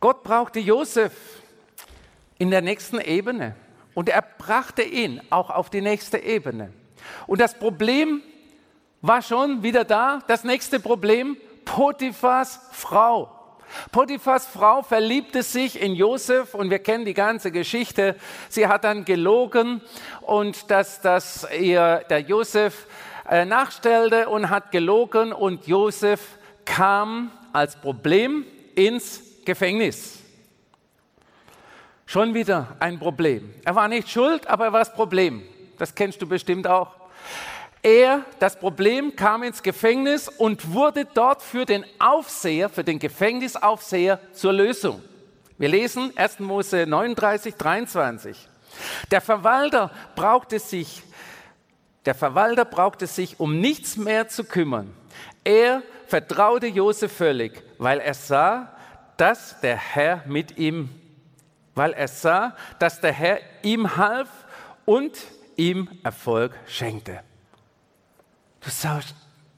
Gott 0.01 0.23
brauchte 0.23 0.59
Josef 0.59 1.13
in 2.37 2.51
der 2.51 2.61
nächsten 2.61 2.99
Ebene. 2.99 3.55
Und 3.93 4.09
er 4.09 4.21
brachte 4.21 4.83
ihn 4.83 5.21
auch 5.29 5.49
auf 5.49 5.69
die 5.69 5.81
nächste 5.81 6.17
Ebene. 6.17 6.71
Und 7.27 7.39
das 7.39 7.57
Problem 7.57 8.21
war 9.01 9.21
schon 9.21 9.63
wieder 9.63 9.83
da. 9.83 10.19
Das 10.27 10.43
nächste 10.43 10.79
Problem, 10.79 11.37
Potiphas 11.63 12.59
Frau. 12.71 13.31
Potiphas 13.91 14.47
Frau 14.47 14.83
verliebte 14.83 15.43
sich 15.43 15.81
in 15.81 15.95
Josef 15.95 16.53
und 16.53 16.69
wir 16.69 16.79
kennen 16.79 17.05
die 17.05 17.13
ganze 17.13 17.51
Geschichte. 17.51 18.15
Sie 18.49 18.67
hat 18.67 18.83
dann 18.83 19.05
gelogen 19.05 19.81
und 20.21 20.69
dass, 20.71 21.01
dass 21.01 21.47
ihr 21.57 22.03
der 22.09 22.19
Josef 22.19 22.87
äh, 23.29 23.45
nachstellte 23.45 24.29
und 24.29 24.49
hat 24.49 24.71
gelogen 24.71 25.33
und 25.33 25.67
Josef 25.67 26.21
kam 26.63 27.31
als 27.53 27.75
Problem 27.75 28.45
ins 28.75 29.21
Gefängnis. 29.45 30.24
Schon 32.05 32.33
wieder 32.33 32.75
ein 32.79 32.99
Problem. 32.99 33.53
Er 33.63 33.75
war 33.75 33.87
nicht 33.87 34.09
schuld, 34.09 34.47
aber 34.47 34.65
er 34.65 34.73
war 34.73 34.79
das 34.79 34.93
Problem. 34.93 35.43
Das 35.77 35.95
kennst 35.95 36.21
du 36.21 36.27
bestimmt 36.27 36.67
auch. 36.67 36.95
Er, 37.81 38.25
das 38.39 38.57
Problem, 38.57 39.15
kam 39.15 39.43
ins 39.43 39.61
Gefängnis 39.61 40.27
und 40.27 40.73
wurde 40.73 41.05
dort 41.05 41.41
für 41.41 41.65
den 41.65 41.85
Aufseher, 41.99 42.69
für 42.69 42.83
den 42.83 42.99
Gefängnisaufseher 42.99 44.19
zur 44.33 44.53
Lösung. 44.53 45.03
Wir 45.57 45.69
lesen 45.69 46.11
1. 46.15 46.39
Mose 46.39 46.85
39, 46.87 47.55
23. 47.55 48.49
Der 49.11 49.21
Verwalter 49.21 49.91
brauchte 50.15 50.59
sich, 50.59 51.03
der 52.05 52.15
Verwalter 52.15 52.65
brauchte 52.65 53.07
sich 53.07 53.39
um 53.39 53.59
nichts 53.59 53.97
mehr 53.97 54.27
zu 54.27 54.43
kümmern. 54.43 54.93
Er 55.43 55.81
vertraute 56.07 56.67
Josef 56.67 57.11
völlig, 57.11 57.63
weil 57.77 57.99
er 57.99 58.13
sah, 58.13 58.75
dass 59.17 59.59
der 59.61 59.77
Herr 59.77 60.23
mit 60.25 60.57
ihm 60.57 60.89
weil 61.75 61.93
er 61.93 62.07
sah, 62.07 62.55
dass 62.79 63.01
der 63.01 63.11
Herr 63.11 63.39
ihm 63.61 63.97
half 63.97 64.29
und 64.85 65.17
ihm 65.57 65.89
Erfolg 66.03 66.53
schenkte. 66.67 67.21
Du 68.61 68.69
sagst, 68.69 69.13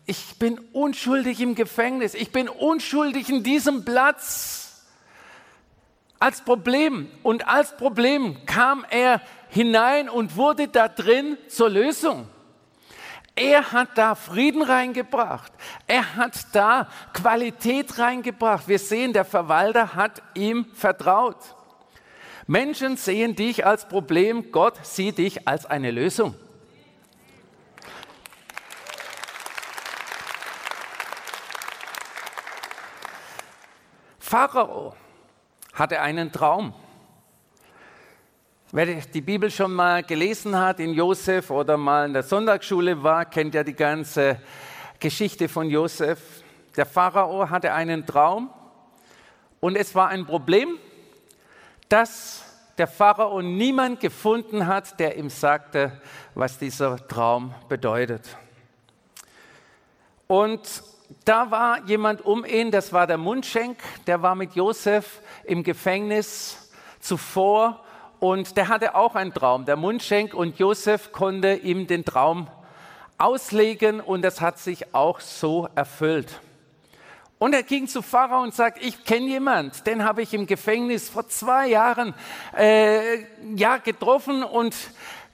ich 0.06 0.38
bin 0.40 0.60
unschuldig 0.74 1.40
im 1.40 1.56
Gefängnis, 1.56 2.14
ich 2.14 2.32
bin 2.32 2.50
unschuldig 2.50 3.30
in 3.30 3.44
diesem 3.44 3.86
Platz. 3.86 4.64
Als 6.20 6.42
Problem 6.42 7.10
und 7.22 7.48
als 7.48 7.78
Problem 7.78 8.44
kam 8.48 8.86
er 8.90 9.22
hinein 9.50 10.10
und 10.10 10.36
wurde 10.36 10.68
da 10.68 10.88
drin 10.88 11.38
zur 11.48 11.70
Lösung. 11.70 12.28
Er 13.36 13.72
hat 13.72 13.90
da 13.96 14.16
Frieden 14.16 14.64
reingebracht. 14.64 15.52
Er 15.86 16.16
hat 16.16 16.48
da 16.54 16.90
Qualität 17.14 18.00
reingebracht. 18.00 18.68
Wir 18.68 18.80
sehen, 18.80 19.14
der 19.14 19.26
Verwalter 19.26 19.94
hat 19.94 20.24
ihm 20.34 20.66
vertraut. 20.74 21.38
Menschen 22.50 22.96
sehen 22.96 23.36
dich 23.36 23.66
als 23.66 23.90
Problem, 23.90 24.54
Gott 24.54 24.86
sieht 24.86 25.18
dich 25.18 25.46
als 25.50 25.66
eine 25.66 25.92
Lösung. 25.92 26.34
Pharao 34.18 34.96
hatte 35.74 36.00
einen 36.00 36.32
Traum. 36.32 36.74
Wer 38.72 38.86
die 38.86 39.22
Bibel 39.22 39.52
schon 39.52 39.74
mal 39.74 40.04
gelesen 40.04 40.58
hat 40.58 40.80
in 40.80 40.94
Josef 40.94 41.52
oder 41.52 41.76
mal 41.76 42.06
in 42.06 42.14
der 42.14 42.24
Sonntagsschule 42.24 43.04
war, 43.04 43.26
kennt 43.26 43.56
ja 43.56 43.64
die 43.64 43.74
ganze 43.74 44.40
Geschichte 45.02 45.50
von 45.50 45.70
Josef. 45.70 46.44
Der 46.78 46.86
Pharao 46.86 47.50
hatte 47.50 47.74
einen 47.74 48.06
Traum 48.06 48.50
und 49.60 49.76
es 49.76 49.94
war 49.96 50.08
ein 50.08 50.26
Problem, 50.26 50.78
dass 51.90 52.44
der 52.78 52.88
Pharao 52.88 53.42
niemand 53.42 54.00
gefunden 54.00 54.68
hat, 54.68 55.00
der 55.00 55.18
ihm 55.18 55.30
sagte, 55.30 56.00
was 56.36 56.58
dieser 56.58 57.08
Traum 57.08 57.54
bedeutet. 57.70 58.38
Und 60.28 60.84
da 61.26 61.50
war 61.50 61.84
jemand 61.86 62.22
um 62.22 62.46
ihn, 62.46 62.70
das 62.70 62.92
war 62.94 63.08
der 63.08 63.18
Mundschenk, 63.18 63.78
der 64.06 64.22
war 64.22 64.36
mit 64.36 64.54
Josef 64.56 65.22
im 65.46 65.64
Gefängnis 65.64 66.72
zuvor 67.00 67.84
und 68.20 68.58
der 68.58 68.68
hatte 68.68 68.96
auch 68.96 69.16
einen 69.16 69.34
Traum. 69.34 69.66
Der 69.66 69.78
Mundschenk 69.78 70.34
und 70.34 70.60
Josef 70.60 71.12
konnte 71.12 71.54
ihm 71.54 71.88
den 71.88 72.04
Traum 72.04 72.48
auslegen 73.18 74.02
und 74.02 74.22
das 74.22 74.42
hat 74.42 74.60
sich 74.60 74.94
auch 74.94 75.20
so 75.20 75.70
erfüllt. 75.76 76.42
Und 77.40 77.54
er 77.54 77.64
ging 77.64 77.88
zu 77.88 78.02
Pharao 78.02 78.42
und 78.42 78.56
sagt, 78.56 78.84
ich 78.84 79.04
kenne 79.04 79.28
jemand, 79.28 79.86
den 79.86 80.04
habe 80.04 80.24
ich 80.24 80.34
im 80.34 80.48
Gefängnis 80.48 81.10
vor 81.10 81.28
zwei 81.28 81.68
Jahren 81.68 82.16
äh, 82.58 83.20
ja, 83.56 83.78
getroffen 83.78 84.44
und 84.44 84.76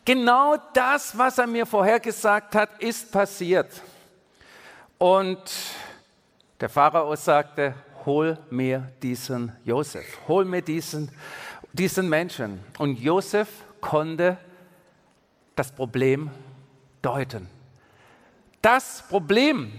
genau 0.04 0.58
das, 0.74 1.18
was 1.18 1.38
er 1.38 1.48
mir 1.48 1.66
vorhergesagt 1.66 2.56
hat, 2.56 2.82
ist 2.82 3.10
passiert. 3.12 3.82
Und 4.98 5.40
der 6.60 6.70
Pharao 6.70 7.16
sagte, 7.16 7.74
hol 8.06 8.38
mir 8.50 8.92
diesen 9.02 9.54
Josef, 9.64 10.20
hol 10.28 10.44
mir 10.44 10.62
diesen, 10.62 11.10
diesen 11.72 12.10
Menschen. 12.10 12.64
Und 12.80 13.00
Josef 13.00 13.48
konnte 13.80 14.38
das 15.56 15.72
Problem 15.72 16.32
deuten. 17.02 17.48
Das 18.62 19.04
Problem, 19.10 19.74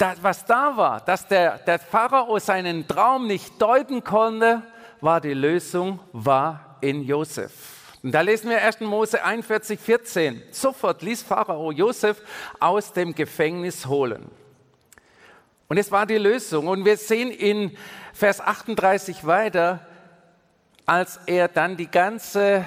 das, 0.00 0.22
was 0.22 0.44
da 0.44 0.76
war, 0.76 1.00
dass 1.00 1.26
der, 1.28 1.58
der 1.58 1.78
Pharao 1.78 2.38
seinen 2.38 2.86
Traum 2.88 3.26
nicht 3.26 3.60
deuten 3.60 4.02
konnte, 4.02 4.62
war 5.00 5.20
die 5.20 5.34
Lösung, 5.34 6.00
war 6.12 6.78
in 6.80 7.02
Josef. 7.02 7.52
Und 8.02 8.12
da 8.12 8.22
lesen 8.22 8.48
wir 8.48 8.62
1. 8.62 8.80
Mose 8.80 9.22
41, 9.22 9.78
14. 9.78 10.42
Sofort 10.50 11.02
ließ 11.02 11.22
Pharao 11.22 11.70
Josef 11.70 12.22
aus 12.58 12.92
dem 12.92 13.14
Gefängnis 13.14 13.86
holen. 13.86 14.30
Und 15.68 15.76
es 15.76 15.92
war 15.92 16.06
die 16.06 16.16
Lösung. 16.16 16.68
Und 16.68 16.84
wir 16.84 16.96
sehen 16.96 17.30
in 17.30 17.76
Vers 18.14 18.40
38 18.40 19.26
weiter, 19.26 19.86
als 20.86 21.20
er 21.26 21.48
dann 21.48 21.76
die 21.76 21.90
ganze 21.90 22.64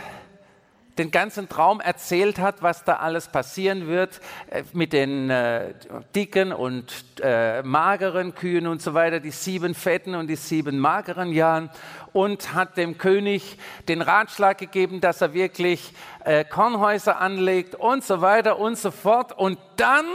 den 0.97 1.12
ganzen 1.12 1.50
Traum 1.50 1.79
erzählt 1.79 2.39
hat, 2.39 2.62
was 2.62 2.83
da 2.83 2.97
alles 2.97 3.27
passieren 3.27 3.88
wird 3.88 4.21
äh, 4.50 4.63
mit 4.73 4.93
den 4.93 5.29
äh, 5.29 5.73
dicken 6.15 6.53
und 6.53 6.93
äh, 7.21 7.63
mageren 7.63 8.35
Kühen 8.35 8.67
und 8.67 8.81
so 8.81 8.93
weiter, 8.93 9.19
die 9.19 9.31
sieben 9.31 9.73
fetten 9.73 10.15
und 10.15 10.27
die 10.27 10.35
sieben 10.35 10.79
mageren 10.79 11.31
Jahren 11.31 11.69
und 12.12 12.53
hat 12.53 12.77
dem 12.77 12.97
König 12.97 13.57
den 13.88 14.01
Ratschlag 14.01 14.57
gegeben, 14.57 15.01
dass 15.01 15.21
er 15.21 15.33
wirklich 15.33 15.93
äh, 16.25 16.45
Kornhäuser 16.45 17.19
anlegt 17.19 17.75
und 17.75 18.03
so 18.03 18.21
weiter 18.21 18.59
und 18.59 18.77
so 18.77 18.91
fort. 18.91 19.38
Und 19.38 19.57
dann 19.77 20.05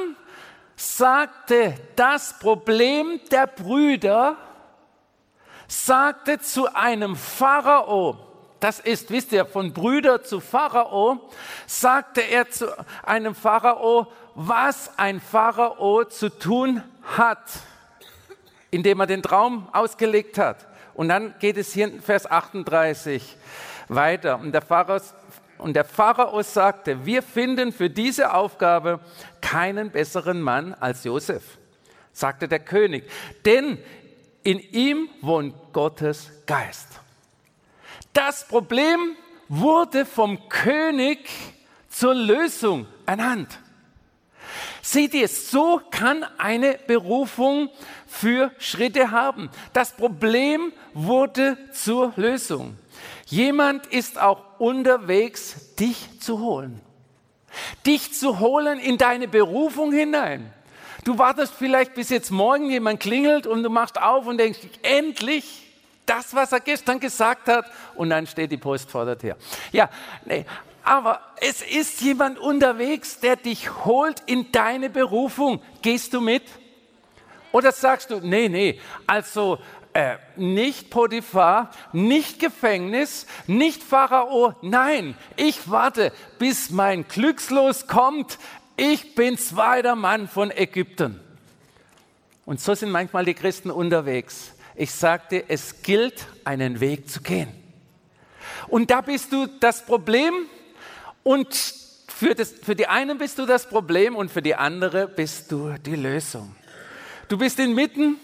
sagte 0.77 1.75
das 1.97 2.39
Problem 2.39 3.21
der 3.33 3.49
Brüder, 3.49 4.37
sagte 5.67 6.39
zu 6.39 6.73
einem 6.75 7.17
Pharao, 7.17 8.28
das 8.61 8.81
ist, 8.81 9.11
wisst 9.11 9.33
ihr, 9.33 9.47
von 9.47 9.73
Brüder 9.73 10.23
zu 10.23 10.41
Pharao, 10.41 11.31
sagte 11.67 12.21
er 12.21 12.51
zu 12.51 12.67
einem 13.05 13.35
Pharao, 13.35 14.09
was 14.35 14.91
ein 14.99 15.21
Pharao 15.21 16.05
zu 16.05 16.29
tun 16.29 16.83
hat, 17.17 17.43
indem 18.71 19.01
er 19.01 19.07
den 19.07 19.23
Traum 19.23 19.69
ausgelegt 19.73 20.39
hat. 20.39 20.67
Und 20.95 21.09
dann 21.09 21.35
geht 21.39 21.57
es 21.57 21.73
hier 21.73 21.87
in 21.87 22.03
Vers 22.03 22.29
38 22.29 23.37
weiter. 23.87 24.41
Und 24.41 24.53
der, 24.53 24.63
Pharao, 24.63 25.01
und 25.59 25.75
der 25.75 25.85
Pharao 25.85 26.43
sagte, 26.43 27.07
wir 27.07 27.23
finden 27.23 27.73
für 27.73 27.89
diese 27.89 28.35
Aufgabe 28.35 28.99
keinen 29.41 29.91
besseren 29.91 30.41
Mann 30.41 30.75
als 30.75 31.05
Josef, 31.05 31.59
sagte 32.13 32.49
der 32.49 32.61
König, 32.61 33.09
denn 33.45 33.79
in 34.43 34.59
ihm 34.59 35.09
wohnt 35.21 35.55
Gottes 35.73 36.31
Geist. 36.47 37.01
Das 38.19 38.43
Problem 38.49 39.15
wurde 39.49 40.05
vom 40.05 40.49
König 40.49 41.31
zur 41.89 42.15
Lösung 42.15 42.89
ernannt. 43.07 43.61
Seht 44.83 45.15
ihr, 45.15 45.29
so 45.29 45.81
kann 45.93 46.27
eine 46.37 46.81
Berufung 46.89 47.71
für 48.09 48.51
Schritte 48.59 49.13
haben. 49.13 49.51
Das 49.73 49.93
Problem 49.93 50.73
wurde 50.95 51.59
zur 51.73 52.13
Lösung. 52.17 52.77
Jemand 53.27 53.87
ist 53.87 54.21
auch 54.21 54.59
unterwegs, 54.59 55.77
dich 55.77 56.19
zu 56.19 56.41
holen. 56.41 56.81
Dich 57.87 58.15
zu 58.15 58.41
holen 58.41 58.81
in 58.81 58.99
deine 58.99 59.29
Berufung 59.29 59.93
hinein. 59.93 60.53
Du 61.05 61.19
wartest 61.19 61.55
vielleicht 61.55 61.95
bis 61.95 62.09
jetzt 62.09 62.33
morgen 62.33 62.69
jemand 62.69 62.99
klingelt 62.99 63.47
und 63.47 63.63
du 63.63 63.71
machst 63.71 63.97
auf 64.03 64.27
und 64.27 64.39
denkst, 64.39 64.59
endlich, 64.83 65.68
das, 66.09 66.35
was 66.35 66.53
er 66.53 66.61
gestern 66.61 67.01
gesagt 67.01 67.49
hat, 67.49 67.67
und 67.95 68.11
dann 68.11 68.27
steht 68.27 68.51
die 68.51 68.57
Post 68.57 68.91
vor 68.91 69.05
der 69.05 69.19
Tür. 69.19 69.37
Ja, 69.73 69.89
nee, 70.25 70.45
aber 70.83 71.21
es 71.41 71.63
ist 71.63 72.01
jemand 72.01 72.39
unterwegs, 72.39 73.21
der 73.21 73.37
dich 73.37 73.85
holt 73.85 74.23
in 74.27 74.51
deine 74.53 74.89
Berufung. 74.89 75.61
Gehst 75.83 76.15
du 76.15 76.21
mit? 76.21 76.45
Oder 77.53 77.73
sagst 77.73 78.11
du, 78.11 78.21
nee, 78.21 78.49
nee, 78.49 78.81
also 79.07 79.59
äh, 79.93 80.17
nicht 80.37 80.91
Potiphar, 80.91 81.71
nicht 81.93 82.39
Gefängnis, 82.39 83.27
nicht 83.47 83.83
Pharao, 83.83 84.55
nein, 84.63 85.17
ich 85.37 85.71
warte, 85.71 86.13
bis 86.39 86.71
mein 86.71 87.09
Glückslos 87.09 87.87
kommt. 87.87 88.39
Ich 88.77 89.15
bin 89.15 89.37
zweiter 89.39 89.97
Mann 89.97 90.29
von 90.29 90.51
Ägypten. 90.51 91.21
Und 92.47 92.61
so 92.61 92.75
sind 92.75 92.91
manchmal 92.91 93.25
die 93.25 93.35
Christen 93.35 93.71
unterwegs. 93.71 94.53
Ich 94.81 94.93
sagte, 94.93 95.45
es 95.49 95.83
gilt, 95.83 96.25
einen 96.45 96.79
Weg 96.79 97.11
zu 97.11 97.21
gehen. 97.21 97.49
Und 98.69 98.93
da 98.93 99.01
bist 99.01 99.33
du 99.33 99.47
das 99.47 99.85
Problem 99.85 100.33
und 101.25 101.53
für, 102.07 102.37
das, 102.37 102.53
für 102.53 102.77
die 102.77 102.87
einen 102.87 103.19
bist 103.19 103.41
du 103.41 103.45
das 103.45 103.69
Problem 103.69 104.15
und 104.15 104.31
für 104.31 104.41
die 104.41 104.55
andere 104.55 105.09
bist 105.09 105.51
du 105.51 105.75
die 105.85 105.97
Lösung. 105.97 106.55
Du 107.27 107.37
bist 107.37 107.59
inmitten 107.59 108.21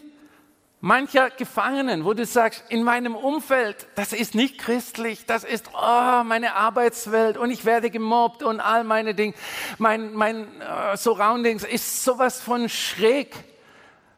mancher 0.81 1.31
Gefangenen, 1.31 2.05
wo 2.05 2.15
du 2.15 2.25
sagst, 2.25 2.63
in 2.69 2.85
meinem 2.85 3.17
Umfeld, 3.17 3.89
das 3.97 4.13
ist 4.13 4.37
nicht 4.37 4.57
christlich, 4.59 5.27
das 5.27 5.43
ist 5.43 5.71
oh, 5.75 6.23
meine 6.23 6.55
Arbeitswelt 6.55 7.37
und 7.37 7.51
ich 7.51 7.65
werde 7.65 7.91
gemobbt 7.91 8.45
und 8.45 8.61
all 8.61 8.85
meine 8.85 9.17
Dinge, 9.17 9.35
mein, 9.79 10.15
mein 10.15 10.47
uh, 10.47 10.97
Surroundings 10.97 11.65
ist 11.65 12.05
sowas 12.05 12.41
von 12.41 12.69
schräg. 12.69 13.35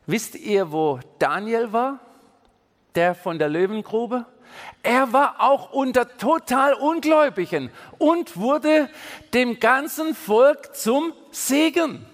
Wisst 0.05 0.35
ihr, 0.35 0.71
wo 0.71 1.01
Daniel 1.19 1.73
war? 1.73 2.01
Der 2.97 3.15
von 3.15 3.39
der 3.39 3.49
Löwengrube. 3.49 4.27
Er 4.83 5.13
war 5.13 5.41
auch 5.41 5.73
unter 5.73 6.17
total 6.17 6.75
Ungläubigen 6.75 7.71
und 7.99 8.37
wurde 8.37 8.89
dem 9.35 9.61
ganzen 9.61 10.15
Volk 10.15 10.75
zum 10.75 11.13
Segen. 11.31 12.07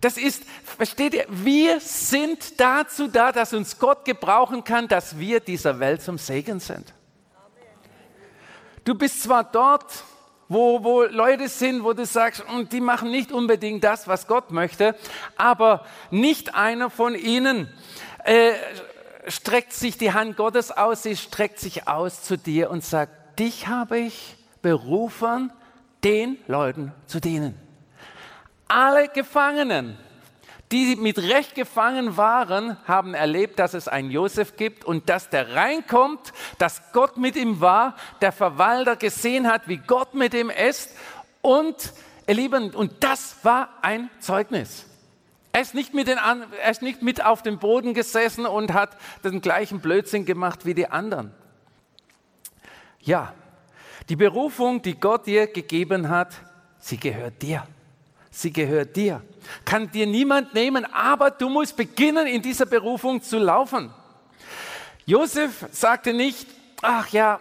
Das 0.00 0.18
ist, 0.18 0.44
versteht 0.64 1.14
ihr, 1.14 1.26
wir 1.28 1.80
sind 1.80 2.60
dazu 2.60 3.08
da, 3.08 3.32
dass 3.32 3.54
uns 3.54 3.78
Gott 3.78 4.04
gebrauchen 4.04 4.62
kann, 4.62 4.88
dass 4.88 5.18
wir 5.18 5.40
dieser 5.40 5.80
Welt 5.80 6.02
zum 6.02 6.18
Segen 6.18 6.60
sind. 6.60 6.92
Du 8.84 8.94
bist 8.94 9.22
zwar 9.22 9.42
dort, 9.42 10.04
wo, 10.48 10.84
wo 10.84 11.02
Leute 11.02 11.48
sind, 11.48 11.82
wo 11.82 11.92
du 11.92 12.06
sagst, 12.06 12.44
und 12.54 12.72
die 12.72 12.80
machen 12.80 13.10
nicht 13.10 13.32
unbedingt 13.32 13.82
das, 13.82 14.06
was 14.06 14.26
Gott 14.26 14.52
möchte, 14.52 14.94
aber 15.36 15.84
nicht 16.10 16.54
einer 16.54 16.90
von 16.90 17.14
ihnen 17.14 17.68
äh, 18.26 18.54
streckt 19.28 19.72
sich 19.72 19.98
die 19.98 20.12
Hand 20.12 20.36
Gottes 20.36 20.70
aus, 20.70 21.04
sie 21.04 21.16
streckt 21.16 21.58
sich 21.58 21.88
aus 21.88 22.22
zu 22.22 22.36
dir 22.36 22.70
und 22.70 22.84
sagt, 22.84 23.38
dich 23.38 23.68
habe 23.68 23.98
ich 23.98 24.36
berufen, 24.62 25.52
den 26.02 26.38
Leuten 26.46 26.92
zu 27.06 27.20
dienen. 27.20 27.54
Alle 28.68 29.08
Gefangenen, 29.08 29.96
die 30.72 30.96
mit 30.96 31.18
Recht 31.18 31.54
gefangen 31.54 32.16
waren, 32.16 32.76
haben 32.86 33.14
erlebt, 33.14 33.60
dass 33.60 33.74
es 33.74 33.86
einen 33.86 34.10
Josef 34.10 34.56
gibt 34.56 34.84
und 34.84 35.08
dass 35.08 35.30
der 35.30 35.54
reinkommt, 35.54 36.32
dass 36.58 36.92
Gott 36.92 37.16
mit 37.16 37.36
ihm 37.36 37.60
war, 37.60 37.94
der 38.20 38.32
Verwalter 38.32 38.96
gesehen 38.96 39.46
hat, 39.46 39.68
wie 39.68 39.76
Gott 39.78 40.14
mit 40.14 40.34
ihm 40.34 40.50
ist 40.50 40.90
und, 41.42 41.92
ihr 42.26 42.34
Lieben, 42.34 42.74
und 42.74 43.04
das 43.04 43.36
war 43.44 43.68
ein 43.82 44.10
Zeugnis. 44.18 44.86
Er 45.56 45.62
ist, 45.62 45.72
nicht 45.72 45.94
mit 45.94 46.06
den, 46.06 46.18
er 46.18 46.70
ist 46.70 46.82
nicht 46.82 47.00
mit 47.00 47.24
auf 47.24 47.42
dem 47.42 47.58
Boden 47.58 47.94
gesessen 47.94 48.44
und 48.44 48.74
hat 48.74 48.94
den 49.24 49.40
gleichen 49.40 49.80
Blödsinn 49.80 50.26
gemacht 50.26 50.66
wie 50.66 50.74
die 50.74 50.86
anderen. 50.86 51.32
Ja, 53.00 53.32
die 54.10 54.16
Berufung, 54.16 54.82
die 54.82 55.00
Gott 55.00 55.26
dir 55.26 55.46
gegeben 55.46 56.10
hat, 56.10 56.34
sie 56.78 56.98
gehört 56.98 57.40
dir. 57.40 57.66
Sie 58.30 58.52
gehört 58.52 58.96
dir. 58.96 59.22
Kann 59.64 59.90
dir 59.90 60.06
niemand 60.06 60.52
nehmen, 60.52 60.84
aber 60.92 61.30
du 61.30 61.48
musst 61.48 61.74
beginnen, 61.74 62.26
in 62.26 62.42
dieser 62.42 62.66
Berufung 62.66 63.22
zu 63.22 63.38
laufen. 63.38 63.90
Josef 65.06 65.68
sagte 65.72 66.12
nicht, 66.12 66.46
ach 66.82 67.08
ja, 67.08 67.40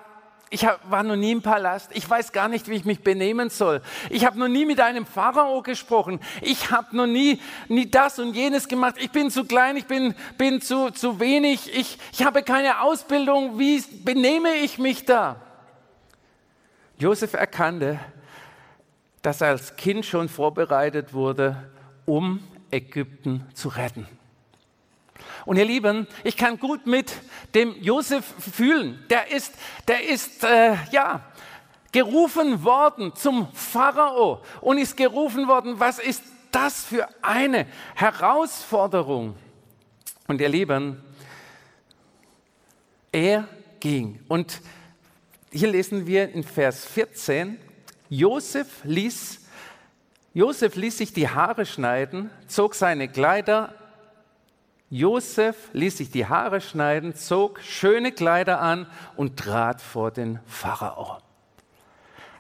ich 0.50 0.66
war 0.90 1.04
noch 1.04 1.16
nie 1.16 1.32
im 1.32 1.42
Palast. 1.42 1.90
Ich 1.94 2.10
weiß 2.10 2.32
gar 2.32 2.48
nicht, 2.48 2.70
wie 2.70 2.76
ich 2.76 2.86
mich 2.86 3.04
benehmen 3.04 3.50
soll. 3.50 3.82
Ich 4.10 4.26
habe 4.26 4.40
noch 4.40 4.48
nie 4.48 4.66
mit 4.66 4.80
einem 4.80 5.06
Pharao 5.06 5.62
gesprochen. 5.62 6.20
Ich 6.42 6.72
habe 6.72 6.96
noch 6.96 7.08
nie, 7.08 7.40
nie 7.68 7.90
das 7.90 8.20
und 8.20 8.36
jenes 8.36 8.68
gemacht. 8.68 8.96
Ich 9.00 9.12
bin 9.12 9.32
zu 9.32 9.46
klein, 9.46 9.76
ich 9.76 9.86
bin, 9.86 10.14
bin 10.38 10.62
zu, 10.62 10.92
zu 10.92 11.20
wenig. 11.20 11.76
Ich, 11.76 11.98
ich 12.14 12.24
habe 12.24 12.44
keine 12.44 12.82
Ausbildung. 12.82 13.58
Wie 13.60 13.84
benehme 14.04 14.54
ich 14.54 14.78
mich 14.78 15.06
da? 15.06 15.42
Josef 16.98 17.34
erkannte, 17.34 18.00
dass 19.22 19.42
er 19.42 19.50
als 19.50 19.76
Kind 19.76 20.06
schon 20.06 20.30
vorbereitet 20.30 21.14
wurde, 21.14 21.58
um 22.06 22.40
Ägypten 22.72 23.46
zu 23.54 23.70
retten. 23.70 24.08
Und 25.46 25.58
ihr 25.58 25.66
Lieben, 25.66 26.08
ich 26.24 26.38
kann 26.38 26.60
gut 26.60 26.88
mit 26.88 27.14
dem 27.54 27.76
Josef 27.82 28.26
fühlen. 28.40 29.04
Der 29.10 29.32
ist, 29.32 29.54
der 29.88 30.08
ist, 30.08 30.44
äh, 30.44 30.76
ja, 30.92 31.24
gerufen 31.92 32.64
worden 32.66 33.16
zum 33.16 33.48
Pharao 33.54 34.42
und 34.60 34.78
ist 34.78 34.98
gerufen 34.98 35.48
worden, 35.48 35.80
was 35.80 35.98
ist 35.98 36.24
das 36.52 36.84
für 36.84 37.08
eine 37.22 37.68
Herausforderung? 37.96 39.38
Und 40.28 40.42
ihr 40.42 40.50
Lieben, 40.50 41.02
er 43.14 43.48
ging. 43.80 44.20
Und 44.28 44.60
hier 45.52 45.70
lesen 45.70 46.06
wir 46.06 46.30
in 46.34 46.44
Vers 46.44 46.84
14, 46.86 47.58
Josef 48.10 48.84
ließ, 48.84 49.40
Josef 50.34 50.76
ließ 50.76 50.98
sich 50.98 51.14
die 51.14 51.30
Haare 51.30 51.66
schneiden, 51.66 52.30
zog 52.48 52.76
seine 52.76 53.08
Kleider 53.08 53.74
Josef 54.90 55.56
ließ 55.74 55.98
sich 55.98 56.12
die 56.12 56.28
Haare 56.28 56.62
schneiden, 56.62 57.16
zog 57.16 57.60
schöne 57.62 58.12
Kleider 58.12 58.62
an 58.62 58.88
und 59.16 59.38
trat 59.38 59.82
vor 59.82 60.12
den 60.12 60.40
Pharao. 60.46 61.18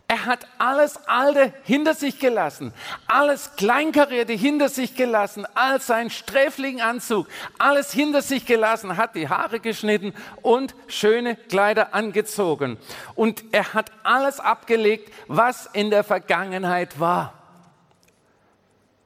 Er 0.07 0.27
hat 0.27 0.45
alles 0.59 0.99
Alte 1.07 1.51
hinter 1.63 1.95
sich 1.95 2.19
gelassen, 2.19 2.71
alles 3.07 3.55
Kleinkarierte 3.55 4.33
hinter 4.33 4.69
sich 4.69 4.95
gelassen, 4.95 5.47
all 5.55 5.81
sein 5.81 6.11
Sträflinganzug, 6.11 7.27
alles 7.57 7.91
hinter 7.91 8.21
sich 8.21 8.45
gelassen, 8.45 8.97
hat 8.97 9.15
die 9.15 9.29
Haare 9.29 9.59
geschnitten 9.59 10.13
und 10.43 10.75
schöne 10.87 11.35
Kleider 11.35 11.95
angezogen. 11.95 12.77
Und 13.15 13.43
er 13.51 13.73
hat 13.73 13.91
alles 14.03 14.39
abgelegt, 14.39 15.11
was 15.27 15.65
in 15.73 15.89
der 15.89 16.03
Vergangenheit 16.03 16.99
war. 16.99 17.44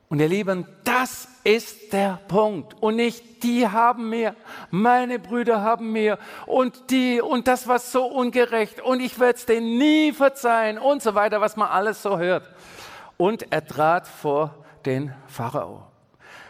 Und 0.09 0.19
ihr 0.19 0.27
Lieben, 0.27 0.65
das 0.83 1.27
ist 1.43 1.93
der 1.93 2.19
Punkt. 2.27 2.75
Und 2.81 2.95
nicht 2.95 3.43
die 3.43 3.67
haben 3.67 4.09
mehr, 4.09 4.35
meine 4.71 5.19
Brüder 5.19 5.61
haben 5.61 5.91
mehr 5.91 6.17
und 6.47 6.89
die 6.89 7.21
und 7.21 7.47
das 7.47 7.67
war 7.67 7.77
so 7.77 8.05
ungerecht 8.05 8.81
und 8.81 8.99
ich 9.01 9.19
werde 9.19 9.37
es 9.37 9.45
denen 9.45 9.77
nie 9.77 10.11
verzeihen 10.11 10.79
und 10.79 11.03
so 11.03 11.13
weiter, 11.13 11.41
was 11.41 11.55
man 11.55 11.69
alles 11.69 12.01
so 12.01 12.17
hört. 12.17 12.49
Und 13.17 13.51
er 13.51 13.65
trat 13.65 14.07
vor 14.07 14.55
den 14.83 15.13
Pharao. 15.27 15.83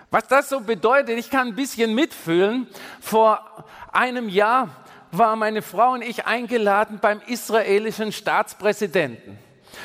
Was 0.10 0.28
das 0.28 0.50
so 0.50 0.62
bedeutet, 0.62 1.20
ich 1.20 1.30
kann 1.30 1.50
ein 1.50 1.56
bisschen 1.56 1.94
mitfühlen. 1.94 2.66
Vor 3.02 3.42
einem 3.92 4.30
Jahr 4.30 4.70
war 5.12 5.36
meine 5.36 5.62
Frau 5.62 5.92
und 5.92 6.02
ich 6.02 6.26
eingeladen 6.26 7.00
beim 7.02 7.22
israelischen 7.28 8.12
Staatspräsidenten. 8.12 9.38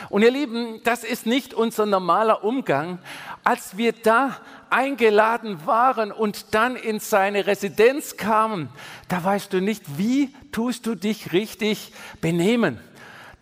Und 0.09 0.23
ihr 0.23 0.31
Lieben, 0.31 0.81
das 0.85 1.05
ist 1.05 1.27
nicht 1.27 1.55
unser 1.55 1.87
normaler 1.87 2.44
Umgang. 2.44 2.99
Als 3.42 3.77
wir 3.77 3.92
da 3.92 4.37
eingeladen 4.70 5.66
waren 5.66 6.11
und 6.12 6.55
dann 6.55 6.77
in 6.77 7.01
seine 7.01 7.47
Residenz 7.47 8.16
kamen, 8.16 8.68
da 9.09 9.23
weißt 9.23 9.53
du 9.53 9.61
nicht, 9.61 9.99
wie 9.99 10.35
tust 10.53 10.87
du 10.87 10.94
dich 10.94 11.33
richtig 11.33 11.92
benehmen. 12.20 12.81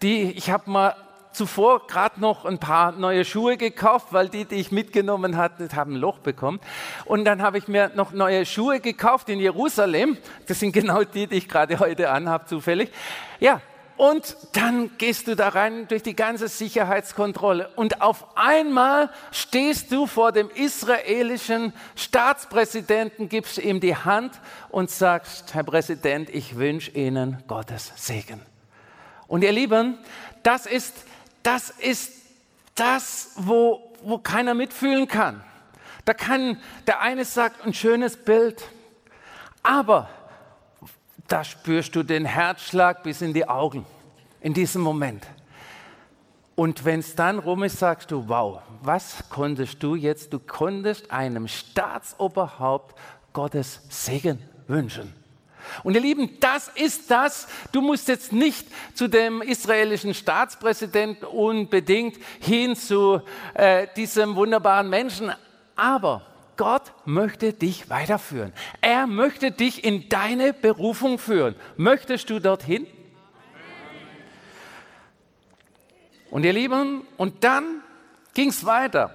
Die, 0.03 0.33
ich 0.33 0.51
habe 0.51 0.71
mal 0.71 0.97
zuvor 1.33 1.87
gerade 1.87 2.21
noch 2.21 2.45
ein 2.45 2.59
paar 2.59 2.93
neue 2.93 3.25
Schuhe 3.25 3.57
gekauft, 3.57 4.09
weil 4.11 4.29
die, 4.29 4.45
die 4.45 4.57
ich 4.57 4.71
mitgenommen 4.71 5.37
hatte, 5.37 5.69
haben 5.75 5.95
ein 5.95 6.01
Loch 6.01 6.19
bekommen. 6.19 6.61
Und 7.05 7.25
dann 7.25 7.43
habe 7.43 7.59
ich 7.59 7.69
mir 7.69 7.91
noch 7.95 8.13
neue 8.13 8.45
Schuhe 8.47 8.81
gekauft 8.81 9.29
in 9.29 9.41
Jerusalem. 9.41 10.19
Das 10.47 10.61
sind 10.61 10.73
genau 10.73 11.05
die, 11.05 11.27
die 11.27 11.37
ich 11.37 11.49
gerade 11.49 11.79
heute 11.79 12.11
anhabe, 12.11 12.47
zufällig. 12.47 12.91
Ja, 13.41 13.61
und 14.03 14.37
dann 14.55 14.91
gehst 14.99 15.29
du 15.29 15.37
da 15.37 15.51
rein 15.51 15.87
durch 15.87 16.03
die 16.03 16.17
ganze 16.17 16.49
Sicherheitskontrolle. 16.49 17.71
Und 17.77 18.01
auf 18.01 18.37
einmal 18.37 19.11
stehst 19.31 19.93
du 19.93 20.09
vor 20.09 20.33
dem 20.33 20.51
israelischen 20.51 21.73
Staatspräsidenten, 21.95 23.29
gibst 23.29 23.59
ihm 23.59 23.79
die 23.79 23.95
Hand 23.95 24.41
und 24.71 24.91
sagst, 24.91 25.55
Herr 25.55 25.63
Präsident, 25.63 26.31
ich 26.31 26.57
wünsche 26.57 26.91
Ihnen 26.91 27.45
Gottes 27.47 27.93
Segen. 27.95 28.41
Und 29.29 29.45
ihr 29.45 29.53
Lieben, 29.53 29.99
das 30.43 30.67
ist 30.67 30.97
das, 31.45 31.71
ist 31.71 32.11
das 32.75 33.31
wo, 33.37 33.95
wo 34.03 34.19
keiner 34.19 34.55
mitfühlen 34.55 35.07
kann. 35.07 35.45
Da 36.07 36.13
kann 36.13 36.61
der 36.89 37.03
eine 37.03 37.25
sagt, 37.25 37.65
ein 37.65 37.73
schönes 37.73 38.17
Bild, 38.17 38.65
aber 39.63 40.11
da 41.29 41.45
spürst 41.45 41.95
du 41.97 42.03
den 42.03 42.25
Herzschlag 42.25 43.03
bis 43.03 43.23
in 43.23 43.33
die 43.33 43.49
Augen 43.49 43.87
in 44.41 44.55
diesem 44.55 44.83
Moment. 44.83 45.27
Und 46.55 46.85
wenn 46.85 47.01
es 47.01 47.15
dann 47.15 47.39
rum 47.39 47.63
ist, 47.63 47.79
sagst 47.79 48.11
du, 48.11 48.29
wow, 48.29 48.61
was 48.83 49.25
konntest 49.31 49.83
du 49.83 49.95
jetzt? 49.95 50.33
Du 50.33 50.39
konntest 50.39 51.11
einem 51.11 51.49
Staatsoberhaupt 51.49 52.99
Gottes 53.33 53.81
Segen 53.89 54.39
wünschen. 54.69 55.15
Und 55.85 55.95
ihr 55.95 56.01
Lieben, 56.01 56.39
das 56.41 56.69
ist 56.75 57.11
das. 57.11 57.47
Du 57.71 57.81
musst 57.81 58.09
jetzt 58.09 58.33
nicht 58.33 58.67
zu 58.95 59.09
dem 59.09 59.43
israelischen 59.43 60.13
Staatspräsidenten 60.13 61.25
unbedingt 61.25 62.19
hin 62.41 62.77
zu 62.77 63.23
äh, 63.55 63.87
diesem 63.97 64.35
wunderbaren 64.35 64.91
Menschen, 64.91 65.33
aber 65.77 66.23
Gott 66.63 66.93
möchte 67.07 67.53
dich 67.53 67.91
weiterführen. 67.91 68.53
Er 68.81 69.09
möchte 69.09 69.51
dich 69.51 69.83
in 69.83 70.09
deine 70.09 70.53
Berufung 70.53 71.19
führen. 71.19 71.57
Möchtest 71.77 72.31
du 72.31 72.39
dorthin? 72.39 72.87
Und 76.31 76.45
ihr 76.45 76.53
Lieben, 76.53 77.05
und 77.17 77.43
dann 77.43 77.83
ging 78.33 78.51
es 78.51 78.65
weiter. 78.65 79.13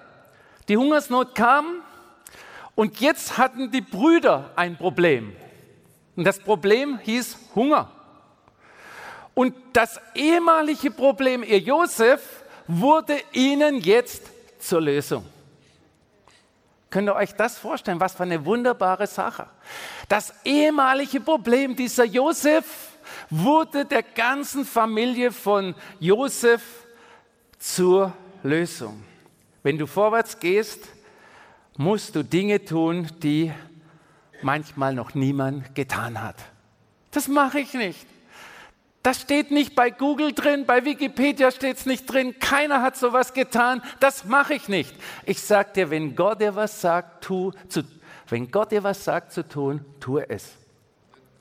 Die 0.68 0.76
Hungersnot 0.76 1.36
kam 1.36 1.84
und 2.76 3.00
jetzt 3.00 3.38
hatten 3.38 3.72
die 3.72 3.80
Brüder 3.80 4.52
ein 4.58 4.76
Problem. 4.76 5.34
Und 6.18 6.26
das 6.26 6.40
Problem 6.40 7.00
hieß 7.00 7.38
Hunger. 7.56 7.90
Und 9.34 9.56
das 9.72 10.02
ehemalige 10.16 10.92
Problem, 10.92 11.44
ihr 11.44 11.60
Josef, 11.60 12.44
wurde 12.68 13.22
ihnen 13.32 13.80
jetzt 13.80 14.24
zur 14.60 14.82
Lösung. 14.82 15.37
Könnt 16.90 17.10
ihr 17.10 17.16
euch 17.16 17.34
das 17.34 17.58
vorstellen? 17.58 18.00
Was 18.00 18.16
für 18.16 18.24
eine 18.24 18.46
wunderbare 18.46 19.08
Sache. 19.08 19.48
Das 20.08 20.34
ehemalige 20.46 21.20
Problem 21.20 21.76
dieser 21.76 22.06
Josef 22.06 22.66
wurde 23.30 23.86
der 23.86 24.04
ganzen 24.04 24.66
Familie 24.66 25.32
von 25.32 25.76
Josef 26.00 26.62
zur 27.60 28.14
Lösung. 28.44 29.04
Wenn 29.64 29.78
du 29.78 29.86
vorwärts 29.86 30.40
gehst, 30.40 30.88
musst 31.76 32.16
du 32.16 32.24
Dinge 32.24 32.64
tun, 32.64 33.08
die 33.22 33.52
manchmal 34.42 34.94
noch 34.94 35.14
niemand 35.14 35.76
getan 35.76 36.22
hat. 36.22 36.38
Das 37.12 37.28
mache 37.28 37.60
ich 37.60 37.74
nicht. 37.74 38.06
Das 39.04 39.22
steht 39.22 39.52
nicht 39.52 39.76
bei 39.76 39.90
Google 39.90 40.34
drin, 40.34 40.66
bei 40.66 40.84
Wikipedia 40.84 41.52
steht 41.52 41.78
es 41.78 41.86
nicht 41.86 42.06
drin, 42.12 42.40
keiner 42.40 42.82
hat 42.82 42.98
sowas 42.98 43.34
getan, 43.34 43.82
das 44.00 44.26
mache 44.26 44.56
ich 44.56 44.68
nicht. 44.68 44.94
Ich 45.26 45.42
sage 45.42 45.70
dir, 45.76 45.90
wenn 45.90 46.16
Gott 46.16 46.42
dir 46.42 46.56
was 46.56 46.82
sagt, 46.82 47.24
tu, 47.24 47.52
zu, 47.70 47.84
wenn 48.28 48.52
Gott 48.52 48.72
dir 48.72 48.84
was 48.84 49.04
sagt 49.04 49.32
zu 49.32 49.48
tun, 49.48 49.86
tue 50.00 50.30
es. 50.30 50.58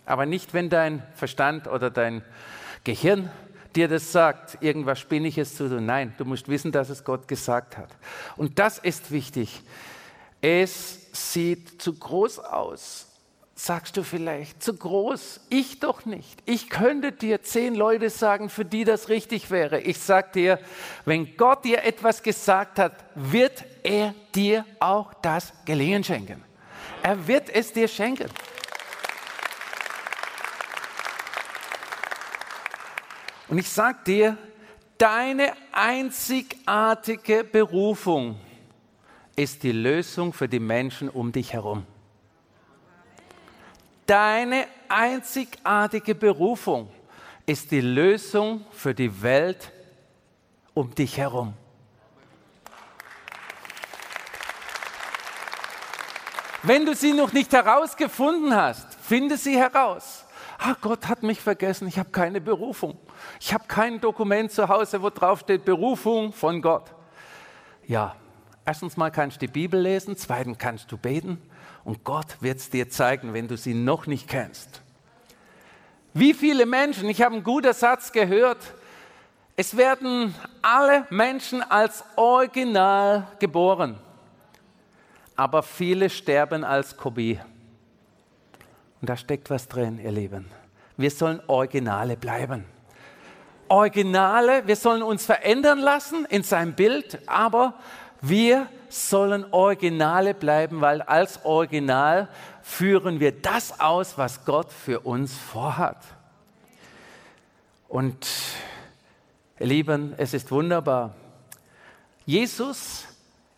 Aber 0.04 0.26
nicht, 0.26 0.54
wenn 0.54 0.70
dein 0.70 1.02
Verstand 1.14 1.66
oder 1.66 1.90
dein 1.90 2.22
Gehirn 2.84 3.30
dir 3.74 3.88
das 3.88 4.12
sagt, 4.12 4.58
irgendwas 4.62 5.00
Spinniges 5.00 5.56
zu 5.56 5.68
tun. 5.68 5.86
Nein, 5.86 6.14
du 6.18 6.24
musst 6.24 6.48
wissen, 6.48 6.72
dass 6.72 6.88
es 6.88 7.04
Gott 7.04 7.28
gesagt 7.28 7.76
hat. 7.76 7.90
Und 8.36 8.58
das 8.58 8.78
ist 8.78 9.10
wichtig. 9.10 9.62
Es 10.40 11.08
sieht 11.12 11.82
zu 11.82 11.94
groß 11.94 12.38
aus 12.38 13.05
sagst 13.58 13.96
du 13.96 14.02
vielleicht, 14.02 14.62
zu 14.62 14.74
groß, 14.74 15.40
ich 15.48 15.80
doch 15.80 16.04
nicht. 16.04 16.42
Ich 16.44 16.68
könnte 16.68 17.10
dir 17.10 17.42
zehn 17.42 17.74
Leute 17.74 18.10
sagen, 18.10 18.50
für 18.50 18.66
die 18.66 18.84
das 18.84 19.08
richtig 19.08 19.50
wäre. 19.50 19.80
Ich 19.80 19.98
sag 19.98 20.34
dir, 20.34 20.60
wenn 21.06 21.38
Gott 21.38 21.64
dir 21.64 21.82
etwas 21.82 22.22
gesagt 22.22 22.78
hat, 22.78 22.92
wird 23.14 23.64
er 23.82 24.14
dir 24.34 24.66
auch 24.78 25.14
das 25.14 25.54
Gelingen 25.64 26.04
schenken. 26.04 26.44
Er 27.02 27.26
wird 27.26 27.48
es 27.48 27.72
dir 27.72 27.88
schenken. 27.88 28.28
Und 33.48 33.56
ich 33.56 33.70
sag 33.70 34.04
dir, 34.04 34.36
deine 34.98 35.52
einzigartige 35.72 37.42
Berufung 37.42 38.38
ist 39.34 39.62
die 39.62 39.72
Lösung 39.72 40.34
für 40.34 40.48
die 40.48 40.60
Menschen 40.60 41.08
um 41.08 41.32
dich 41.32 41.54
herum 41.54 41.86
deine 44.06 44.66
einzigartige 44.88 46.14
Berufung 46.14 46.88
ist 47.44 47.70
die 47.70 47.80
Lösung 47.80 48.64
für 48.70 48.94
die 48.94 49.22
Welt 49.22 49.72
um 50.74 50.94
dich 50.94 51.16
herum. 51.16 51.54
Wenn 56.62 56.84
du 56.84 56.94
sie 56.94 57.12
noch 57.12 57.32
nicht 57.32 57.52
herausgefunden 57.52 58.54
hast, 58.54 58.94
finde 59.00 59.36
sie 59.36 59.56
heraus. 59.56 60.24
Ah, 60.58 60.74
Gott 60.80 61.06
hat 61.06 61.22
mich 61.22 61.40
vergessen, 61.40 61.86
ich 61.86 61.98
habe 61.98 62.10
keine 62.10 62.40
Berufung. 62.40 62.98
Ich 63.38 63.54
habe 63.54 63.64
kein 63.68 64.00
Dokument 64.00 64.50
zu 64.50 64.68
Hause, 64.68 65.00
wo 65.00 65.10
drauf 65.10 65.40
steht 65.40 65.64
Berufung 65.64 66.32
von 66.32 66.60
Gott. 66.60 66.92
Ja, 67.86 68.16
erstens 68.64 68.96
mal 68.96 69.10
kannst 69.10 69.36
du 69.36 69.46
die 69.46 69.52
Bibel 69.52 69.80
lesen, 69.80 70.16
zweitens 70.16 70.58
kannst 70.58 70.90
du 70.90 70.96
beten 70.96 71.40
und 71.86 72.02
Gott 72.02 72.42
wird 72.42 72.58
es 72.58 72.68
dir 72.68 72.90
zeigen, 72.90 73.32
wenn 73.32 73.46
du 73.46 73.56
sie 73.56 73.72
noch 73.72 74.08
nicht 74.08 74.26
kennst. 74.26 74.82
Wie 76.12 76.34
viele 76.34 76.66
Menschen, 76.66 77.08
ich 77.08 77.22
habe 77.22 77.36
einen 77.36 77.44
guten 77.44 77.72
Satz 77.72 78.10
gehört, 78.10 78.58
es 79.54 79.76
werden 79.76 80.34
alle 80.62 81.06
Menschen 81.10 81.62
als 81.62 82.02
Original 82.16 83.28
geboren, 83.38 83.98
aber 85.36 85.62
viele 85.62 86.10
sterben 86.10 86.64
als 86.64 86.96
Kopie. 86.96 87.38
Und 89.00 89.08
da 89.08 89.16
steckt 89.16 89.48
was 89.48 89.68
drin, 89.68 90.00
ihr 90.02 90.10
Lieben. 90.10 90.46
Wir 90.96 91.12
sollen 91.12 91.40
Originale 91.46 92.16
bleiben. 92.16 92.64
Originale, 93.68 94.66
wir 94.66 94.76
sollen 94.76 95.02
uns 95.04 95.24
verändern 95.24 95.78
lassen 95.78 96.24
in 96.24 96.42
sein 96.42 96.74
Bild, 96.74 97.20
aber 97.26 97.74
wir 98.20 98.66
sollen 98.88 99.44
Originale 99.52 100.34
bleiben, 100.34 100.80
weil 100.80 101.02
als 101.02 101.44
Original 101.44 102.28
führen 102.62 103.20
wir 103.20 103.32
das 103.32 103.80
aus, 103.80 104.18
was 104.18 104.44
Gott 104.44 104.72
für 104.72 105.00
uns 105.00 105.34
vorhat. 105.34 106.02
Und 107.88 108.26
ihr 109.58 109.66
Lieben, 109.66 110.14
es 110.16 110.34
ist 110.34 110.50
wunderbar. 110.50 111.14
Jesus 112.24 113.06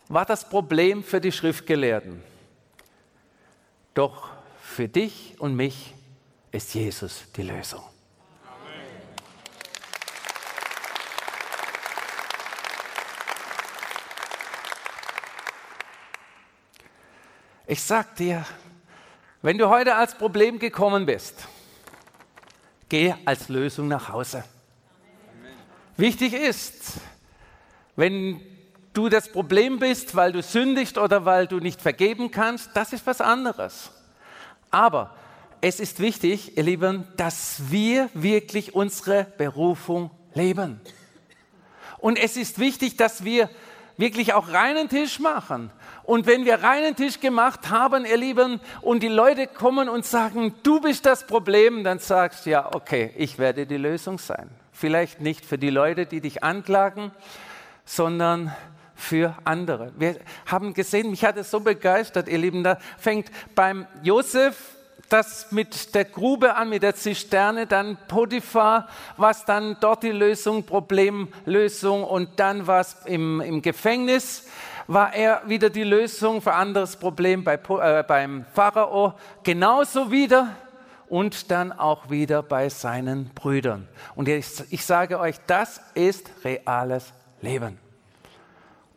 war 0.07 0.25
das 0.25 0.47
Problem 0.47 1.03
für 1.03 1.19
die 1.21 1.31
Schriftgelehrten. 1.31 2.21
Doch 3.93 4.29
für 4.61 4.87
dich 4.87 5.35
und 5.39 5.55
mich 5.55 5.93
ist 6.51 6.73
Jesus 6.73 7.23
die 7.35 7.43
Lösung. 7.43 7.83
Ich 17.71 17.83
sag 17.83 18.15
dir, 18.15 18.47
wenn 19.43 19.59
du 19.59 19.69
heute 19.69 19.93
als 19.93 20.15
Problem 20.15 20.57
gekommen 20.57 21.05
bist, 21.05 21.47
geh 22.89 23.13
als 23.25 23.47
Lösung 23.47 23.87
nach 23.87 24.09
Hause. 24.09 24.43
Wichtig 25.95 26.33
ist, 26.33 26.93
wenn 27.95 28.41
du 28.93 29.07
das 29.07 29.31
Problem 29.31 29.77
bist, 29.77 30.15
weil 30.15 30.31
du 30.31 30.41
sündigst 30.41 30.97
oder 30.97 31.25
weil 31.25 31.45
du 31.45 31.59
nicht 31.59 31.79
vergeben 31.79 32.31
kannst, 32.31 32.71
das 32.73 32.91
ist 32.91 33.05
was 33.05 33.21
anderes. 33.21 33.91
Aber 34.71 35.15
es 35.61 35.79
ist 35.79 35.99
wichtig, 35.99 36.57
ihr 36.57 36.63
Lieben, 36.63 37.07
dass 37.17 37.69
wir 37.69 38.09
wirklich 38.15 38.73
unsere 38.73 39.25
Berufung 39.37 40.09
leben. 40.33 40.81
Und 41.99 42.17
es 42.17 42.35
ist 42.35 42.57
wichtig, 42.57 42.97
dass 42.97 43.23
wir 43.23 43.47
wirklich 43.95 44.33
auch 44.33 44.47
reinen 44.47 44.89
Tisch 44.89 45.19
machen. 45.19 45.69
Und 46.09 46.25
wenn 46.25 46.43
wir 46.43 46.63
reinen 46.63 46.95
Tisch 46.95 47.19
gemacht 47.19 47.69
haben, 47.69 48.03
ihr 48.03 48.17
Lieben, 48.17 48.59
und 48.81 49.03
die 49.03 49.09
Leute 49.09 49.45
kommen 49.45 49.87
und 49.87 50.07
sagen, 50.07 50.55
du 50.63 50.81
bist 50.81 51.05
das 51.05 51.27
Problem, 51.27 51.83
dann 51.83 51.99
sagst 51.99 52.47
du, 52.47 52.49
ja, 52.49 52.73
okay, 52.73 53.13
ich 53.15 53.37
werde 53.37 53.67
die 53.67 53.77
Lösung 53.77 54.17
sein. 54.17 54.49
Vielleicht 54.71 55.21
nicht 55.21 55.45
für 55.45 55.59
die 55.59 55.69
Leute, 55.69 56.07
die 56.07 56.19
dich 56.19 56.43
anklagen, 56.43 57.11
sondern 57.85 58.51
für 58.95 59.35
andere. 59.43 59.93
Wir 59.99 60.15
haben 60.47 60.73
gesehen, 60.73 61.11
mich 61.11 61.23
hat 61.23 61.37
es 61.37 61.51
so 61.51 61.59
begeistert, 61.59 62.27
ihr 62.27 62.39
Lieben, 62.39 62.63
da 62.63 62.79
fängt 62.97 63.29
beim 63.53 63.85
Josef 64.01 64.78
das 65.09 65.51
mit 65.51 65.95
der 65.95 66.05
Grube 66.05 66.55
an, 66.55 66.69
mit 66.69 66.83
der 66.83 66.95
Zisterne, 66.95 67.67
dann 67.67 67.97
Potiphar, 68.07 68.87
was 69.17 69.45
dann 69.45 69.77
dort 69.79 70.03
die 70.03 70.11
Lösung, 70.11 70.63
Problemlösung 70.63 72.03
und 72.03 72.39
dann 72.39 72.67
was 72.67 73.05
im, 73.05 73.41
im 73.41 73.61
Gefängnis 73.61 74.45
war 74.87 75.13
er 75.13 75.43
wieder 75.45 75.69
die 75.69 75.83
Lösung 75.83 76.41
für 76.41 76.53
anderes 76.53 76.95
Problem 76.95 77.43
bei, 77.43 77.55
äh, 77.55 78.03
beim 78.03 78.45
Pharao, 78.53 79.13
genauso 79.43 80.11
wieder 80.11 80.55
und 81.09 81.51
dann 81.51 81.71
auch 81.71 82.09
wieder 82.09 82.41
bei 82.41 82.69
seinen 82.69 83.29
Brüdern. 83.35 83.87
Und 84.15 84.27
ich, 84.27 84.47
ich 84.71 84.83
sage 84.83 85.19
euch, 85.19 85.35
das 85.45 85.81
ist 85.93 86.31
reales 86.43 87.13
Leben. 87.41 87.77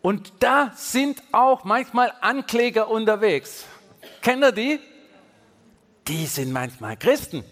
Und 0.00 0.32
da 0.40 0.72
sind 0.74 1.22
auch 1.30 1.64
manchmal 1.64 2.12
Ankläger 2.22 2.90
unterwegs. 2.90 3.66
Kennt 4.22 4.42
ihr 4.42 4.52
die? 4.52 4.80
Die 6.08 6.26
sind 6.26 6.52
manchmal 6.52 6.96
Christen, 6.96 7.44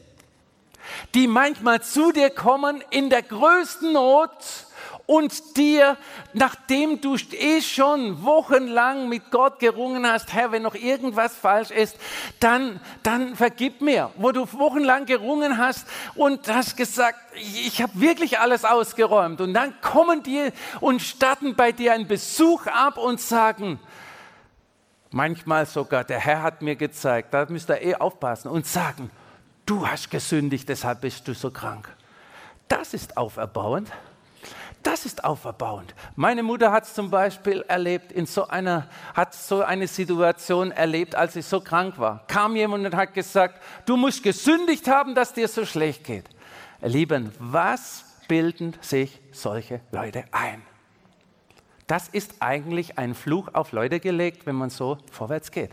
die 1.15 1.27
manchmal 1.27 1.83
zu 1.83 2.11
dir 2.11 2.31
kommen 2.31 2.83
in 2.91 3.11
der 3.11 3.23
größten 3.23 3.93
Not 3.93 4.67
und 5.11 5.57
dir, 5.57 5.97
nachdem 6.35 7.01
du 7.01 7.17
eh 7.33 7.61
schon 7.63 8.23
wochenlang 8.23 9.09
mit 9.09 9.33
Gott 9.33 9.59
gerungen 9.59 10.07
hast, 10.07 10.33
Herr, 10.33 10.53
wenn 10.53 10.63
noch 10.63 10.77
irgendwas 10.77 11.35
falsch 11.35 11.73
ist, 11.73 11.97
dann, 12.39 12.79
dann 13.03 13.35
vergib 13.35 13.81
mir. 13.81 14.13
Wo 14.17 14.31
du 14.31 14.47
wochenlang 14.53 15.07
gerungen 15.07 15.59
hast 15.59 15.85
und 16.15 16.47
hast 16.47 16.77
gesagt, 16.77 17.19
ich 17.35 17.83
habe 17.83 18.01
wirklich 18.01 18.39
alles 18.39 18.65
ausgeräumt. 18.65 19.41
Und 19.41 19.53
dann 19.53 19.75
kommen 19.81 20.23
die 20.23 20.53
und 20.81 21.03
starten 21.03 21.57
bei 21.57 21.73
dir 21.73 21.93
einen 21.93 22.07
Besuch 22.07 22.69
ab 22.69 22.97
und 22.97 23.21
sagen, 23.21 23.81
manchmal 25.11 25.67
sogar, 25.67 26.05
der 26.05 26.19
Herr 26.19 26.43
hat 26.43 26.63
mir 26.63 26.77
gezeigt, 26.77 27.35
da 27.35 27.47
müsst 27.49 27.71
ihr 27.71 27.83
eh 27.83 27.95
aufpassen 27.95 28.49
und 28.49 28.67
sagen, 28.67 29.11
du 29.67 29.87
hast 29.87 30.11
gesündigt, 30.11 30.69
deshalb 30.69 31.01
bist 31.03 31.27
du 31.29 31.35
so 31.35 31.51
krank. 31.51 31.89
Das 32.69 32.95
ist 32.95 33.17
auferbauend. 33.17 33.91
Das 34.83 35.05
ist 35.05 35.25
auferbauend. 35.25 35.95
Meine 36.17 36.43
Mutter 36.43 36.73
hat 36.73 36.85
es 36.85 36.95
zum 36.95 37.11
Beispiel 37.11 37.63
erlebt, 37.69 38.13
in 38.13 38.25
so 38.25 38.49
einer, 38.49 38.89
hat 39.15 39.35
so 39.35 39.63
eine 39.63 39.87
Situation 39.87 40.71
erlebt, 40.71 41.15
als 41.15 41.35
sie 41.35 41.43
so 41.43 41.61
krank 41.61 41.99
war. 41.99 42.25
Kam 42.29 42.57
jemand 42.57 42.87
und 42.87 42.97
hat 42.97 43.13
gesagt, 43.13 43.61
du 43.85 43.99
musst 43.99 44.23
gesündigt 44.23 44.89
haben, 44.89 45.15
dass 45.15 45.35
dir 45.35 45.49
so 45.49 45.67
schlecht 45.67 46.05
geht. 46.05 46.25
Lieben, 46.81 47.31
was 47.39 48.05
bilden 48.27 48.75
sich 48.81 49.21
solche 49.33 49.81
Leute 49.93 50.25
ein? 50.33 50.63
Das 51.91 52.07
ist 52.07 52.35
eigentlich 52.39 52.99
ein 52.99 53.17
Fluch 53.17 53.49
auf 53.53 53.73
Leute 53.73 53.99
gelegt, 53.99 54.47
wenn 54.47 54.55
man 54.55 54.71
so 54.71 54.99
vorwärts 55.11 55.51
geht. 55.51 55.73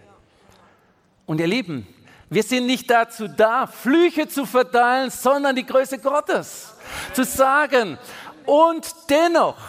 Und 1.28 1.40
ihr 1.40 1.46
Lieben, 1.46 1.86
wir 2.28 2.42
sind 2.42 2.66
nicht 2.66 2.90
dazu 2.90 3.28
da, 3.28 3.68
Flüche 3.68 4.28
zu 4.28 4.48
verteilen, 4.48 5.12
sondern 5.12 5.56
die 5.56 5.64
Größe 5.64 6.00
Gottes. 6.00 6.74
Zu 7.14 7.24
sagen, 7.24 8.00
und 8.48 8.96
dennoch, 9.12 9.60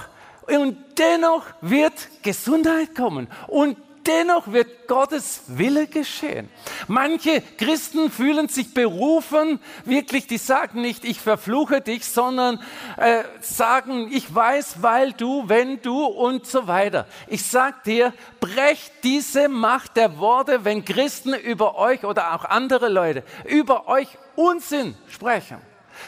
und 0.46 0.78
dennoch 0.96 1.44
wird 1.60 2.08
Gesundheit 2.22 2.94
kommen. 2.94 3.28
Und 3.48 3.76
dennoch 4.06 4.52
wird 4.52 4.88
Gottes 4.88 5.42
Wille 5.46 5.86
geschehen. 5.86 6.48
Manche 6.86 7.42
Christen 7.58 8.10
fühlen 8.10 8.48
sich 8.48 8.74
berufen, 8.74 9.60
wirklich, 9.84 10.26
die 10.26 10.38
sagen 10.38 10.80
nicht, 10.80 11.04
ich 11.04 11.20
verfluche 11.20 11.80
dich, 11.80 12.04
sondern 12.04 12.60
äh, 12.96 13.24
sagen, 13.40 14.10
ich 14.12 14.34
weiß, 14.34 14.82
weil 14.82 15.12
du, 15.12 15.48
wenn 15.48 15.80
du 15.82 16.04
und 16.04 16.46
so 16.46 16.66
weiter. 16.66 17.06
Ich 17.26 17.44
sag 17.44 17.84
dir, 17.84 18.12
brecht 18.40 18.92
diese 19.02 19.48
Macht 19.48 19.96
der 19.96 20.18
Worte, 20.18 20.64
wenn 20.64 20.84
Christen 20.84 21.34
über 21.34 21.76
euch 21.76 22.04
oder 22.04 22.34
auch 22.34 22.44
andere 22.44 22.88
Leute 22.88 23.22
über 23.44 23.88
euch 23.88 24.08
Unsinn 24.36 24.94
sprechen. 25.08 25.58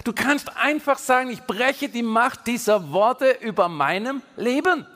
Du 0.04 0.12
kannst 0.12 0.56
einfach 0.56 0.98
sagen, 0.98 1.30
ich 1.30 1.42
breche 1.42 1.88
die 1.88 2.02
Macht 2.02 2.46
dieser 2.46 2.92
Worte 2.92 3.30
über 3.40 3.68
meinem 3.68 4.22
Leben. 4.36 4.86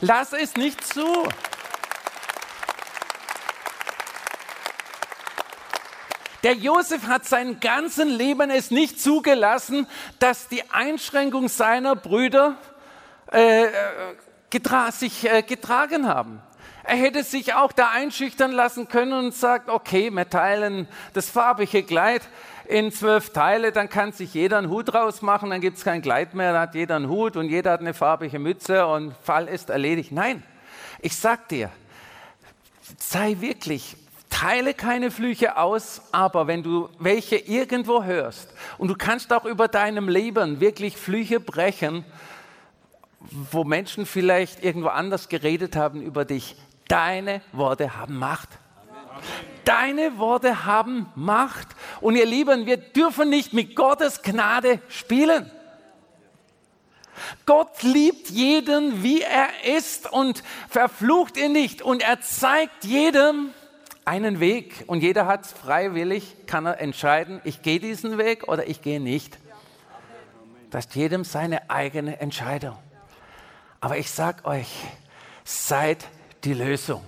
Lass 0.00 0.32
es 0.32 0.56
nicht 0.56 0.84
zu. 0.86 1.06
Der 6.44 6.54
Josef 6.54 7.08
hat 7.08 7.24
sein 7.24 7.58
ganzes 7.58 8.04
Leben 8.04 8.50
es 8.50 8.70
nicht 8.70 9.00
zugelassen, 9.00 9.88
dass 10.20 10.46
die 10.46 10.62
Einschränkung 10.70 11.48
seiner 11.48 11.96
Brüder 11.96 12.56
äh, 13.32 13.64
äh 13.64 13.70
getra 14.50 14.92
sich 14.92 15.28
äh, 15.30 15.42
getragen 15.42 16.06
haben. 16.08 16.40
Er 16.84 16.96
hätte 16.96 17.22
sich 17.22 17.52
auch 17.52 17.72
da 17.72 17.90
einschüchtern 17.90 18.50
lassen 18.50 18.88
können 18.88 19.12
und 19.12 19.34
sagt, 19.34 19.68
okay, 19.68 20.10
wir 20.10 20.30
teilen 20.30 20.88
das 21.12 21.28
farbige 21.28 21.82
Kleid 21.82 22.22
in 22.66 22.92
zwölf 22.92 23.30
Teile, 23.30 23.72
dann 23.72 23.90
kann 23.90 24.12
sich 24.12 24.32
jeder 24.32 24.56
einen 24.56 24.70
Hut 24.70 24.94
rausmachen, 24.94 25.50
dann 25.50 25.60
gibt 25.60 25.76
es 25.76 25.84
kein 25.84 26.00
Kleid 26.00 26.34
mehr, 26.34 26.52
dann 26.52 26.62
hat 26.62 26.74
jeder 26.74 26.96
einen 26.96 27.08
Hut 27.08 27.36
und 27.36 27.50
jeder 27.50 27.72
hat 27.72 27.80
eine 27.80 27.92
farbige 27.92 28.38
Mütze 28.38 28.86
und 28.86 29.14
Fall 29.22 29.48
ist 29.48 29.68
erledigt. 29.68 30.12
Nein, 30.12 30.42
ich 31.00 31.14
sag 31.16 31.48
dir, 31.48 31.70
sei 32.98 33.36
wirklich 33.40 33.96
teile 34.30 34.74
keine 34.74 35.10
Flüche 35.10 35.56
aus, 35.56 36.02
aber 36.12 36.46
wenn 36.46 36.62
du 36.62 36.88
welche 36.98 37.36
irgendwo 37.36 38.04
hörst 38.04 38.48
und 38.78 38.88
du 38.88 38.94
kannst 38.94 39.32
auch 39.32 39.44
über 39.44 39.68
deinem 39.68 40.08
Leben 40.08 40.60
wirklich 40.60 40.96
Flüche 40.96 41.40
brechen, 41.40 42.04
wo 43.20 43.64
Menschen 43.64 44.06
vielleicht 44.06 44.62
irgendwo 44.62 44.88
anders 44.88 45.28
geredet 45.28 45.76
haben 45.76 46.02
über 46.02 46.24
dich, 46.24 46.56
deine 46.88 47.42
Worte 47.52 47.96
haben 47.96 48.18
Macht. 48.18 48.48
Deine 49.64 50.18
Worte 50.18 50.64
haben 50.64 51.06
Macht. 51.14 51.68
Und 52.00 52.16
ihr 52.16 52.24
Lieben, 52.24 52.66
wir 52.66 52.76
dürfen 52.76 53.28
nicht 53.28 53.52
mit 53.52 53.76
Gottes 53.76 54.22
Gnade 54.22 54.80
spielen. 54.88 55.50
Gott 57.46 57.82
liebt 57.82 58.30
jeden, 58.30 59.02
wie 59.02 59.22
er 59.22 59.48
ist 59.76 60.10
und 60.10 60.42
verflucht 60.68 61.36
ihn 61.36 61.52
nicht. 61.52 61.82
Und 61.82 62.02
er 62.02 62.20
zeigt 62.20 62.84
jedem 62.84 63.50
einen 64.08 64.40
Weg. 64.40 64.84
Und 64.86 65.02
jeder 65.02 65.26
hat 65.26 65.46
freiwillig, 65.46 66.46
kann 66.46 66.64
er 66.64 66.80
entscheiden, 66.80 67.42
ich 67.44 67.60
gehe 67.60 67.78
diesen 67.78 68.16
Weg 68.16 68.48
oder 68.48 68.66
ich 68.66 68.80
gehe 68.80 69.00
nicht. 69.00 69.38
Das 70.70 70.86
ist 70.86 70.94
jedem 70.94 71.24
seine 71.24 71.70
eigene 71.70 72.18
Entscheidung. 72.18 72.76
Aber 73.80 73.98
ich 73.98 74.10
sage 74.10 74.44
euch, 74.46 74.68
seid 75.44 76.06
die 76.44 76.54
Lösung. 76.54 77.04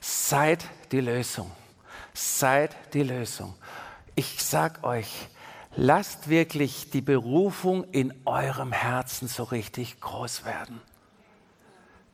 Seid 0.00 0.64
die 0.90 1.00
Lösung. 1.00 1.50
Seid 2.12 2.76
die 2.92 3.04
Lösung. 3.04 3.54
Ich 4.16 4.42
sage 4.42 4.82
euch, 4.82 5.28
lasst 5.76 6.28
wirklich 6.28 6.90
die 6.90 7.00
Berufung 7.00 7.84
in 7.92 8.12
eurem 8.26 8.72
Herzen 8.72 9.28
so 9.28 9.44
richtig 9.44 10.00
groß 10.00 10.44
werden. 10.44 10.80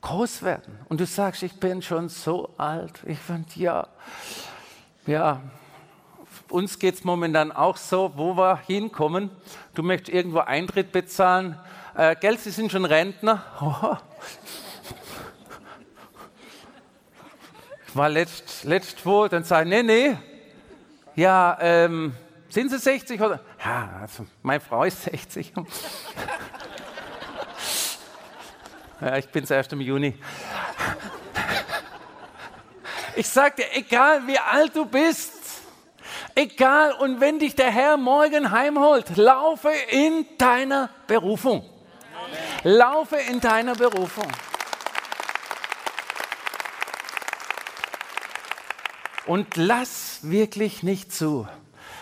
Groß 0.01 0.43
werden. 0.43 0.79
Und 0.89 1.01
du 1.01 1.07
sagst, 1.07 1.43
ich 1.43 1.59
bin 1.59 1.83
schon 1.83 2.09
so 2.09 2.55
alt. 2.57 3.01
Ich 3.05 3.19
finde, 3.19 3.49
ja, 3.57 3.89
ja, 5.07 5.41
uns 6.51 6.79
geht 6.79 6.95
es 6.95 7.05
momentan 7.05 7.53
auch 7.53 7.77
so, 7.77 8.13
wo 8.17 8.37
wir 8.37 8.59
hinkommen. 8.67 9.31
Du 9.75 9.83
möchtest 9.83 10.15
irgendwo 10.15 10.41
Eintritt 10.41 10.93
bezahlen. 10.93 11.59
Äh, 11.95 12.17
Geld, 12.17 12.41
Sie 12.41 12.51
sind 12.51 12.71
schon 12.71 12.85
Rentner. 12.85 13.43
Oh. 13.61 13.97
Ich 17.91 17.97
war 17.97 18.11
letzt, 18.11 18.65
letzt 18.65 19.07
wo, 19.07 19.29
dann 19.29 19.45
sage 19.45 19.65
ich, 19.65 19.75
nee, 19.75 19.83
nee. 19.83 20.17
Ja, 21.17 21.57
ähm, 21.59 22.15
sind 22.51 22.71
Sie 22.71 22.79
60 22.79 23.19
oder? 23.21 23.41
Ja, 23.65 24.01
also 24.03 24.27
meine 24.43 24.61
Frau 24.61 24.85
ist 24.85 25.05
60. 25.05 25.55
ja, 29.01 29.17
ich 29.17 29.29
bin 29.29 29.45
es 29.45 29.51
erst 29.51 29.73
im 29.73 29.81
Juni. 29.81 30.15
Ich 33.15 33.29
sage 33.29 33.57
dir, 33.57 33.77
egal 33.77 34.27
wie 34.27 34.39
alt 34.39 34.75
du 34.75 34.85
bist, 34.85 35.33
egal 36.35 36.93
und 36.93 37.21
wenn 37.21 37.39
dich 37.39 37.55
der 37.55 37.71
Herr 37.71 37.97
morgen 37.97 38.51
heimholt, 38.51 39.17
laufe 39.17 39.71
in 39.91 40.27
deiner 40.37 40.91
Berufung. 41.07 41.65
Laufe 42.65 43.17
in 43.17 43.41
deiner 43.41 43.75
Berufung. 43.75 44.27
Und 49.27 49.57
lass 49.57 50.21
wirklich 50.23 50.83
nicht 50.83 51.13
zu, 51.13 51.47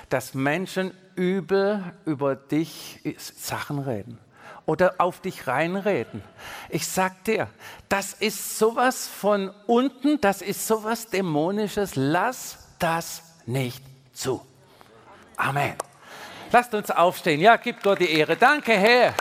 dass 0.08 0.34
Menschen 0.34 0.94
übel 1.14 1.82
über 2.04 2.36
dich 2.36 3.00
Sachen 3.18 3.80
reden 3.80 4.18
oder 4.66 4.96
auf 4.98 5.20
dich 5.20 5.46
reinreden. 5.46 6.22
Ich 6.68 6.86
sag 6.86 7.24
dir, 7.24 7.48
das 7.88 8.12
ist 8.12 8.58
sowas 8.58 9.08
von 9.08 9.52
unten, 9.66 10.20
das 10.20 10.42
ist 10.42 10.66
sowas 10.66 11.06
Dämonisches. 11.06 11.92
Lass 11.94 12.58
das 12.78 13.22
nicht 13.46 13.82
zu. 14.12 14.44
Amen. 15.36 15.74
Lasst 16.50 16.74
uns 16.74 16.90
aufstehen. 16.90 17.40
Ja, 17.40 17.56
gib 17.56 17.82
Gott 17.82 18.00
die 18.00 18.10
Ehre. 18.10 18.36
Danke, 18.36 18.72
Herr. 18.72 19.14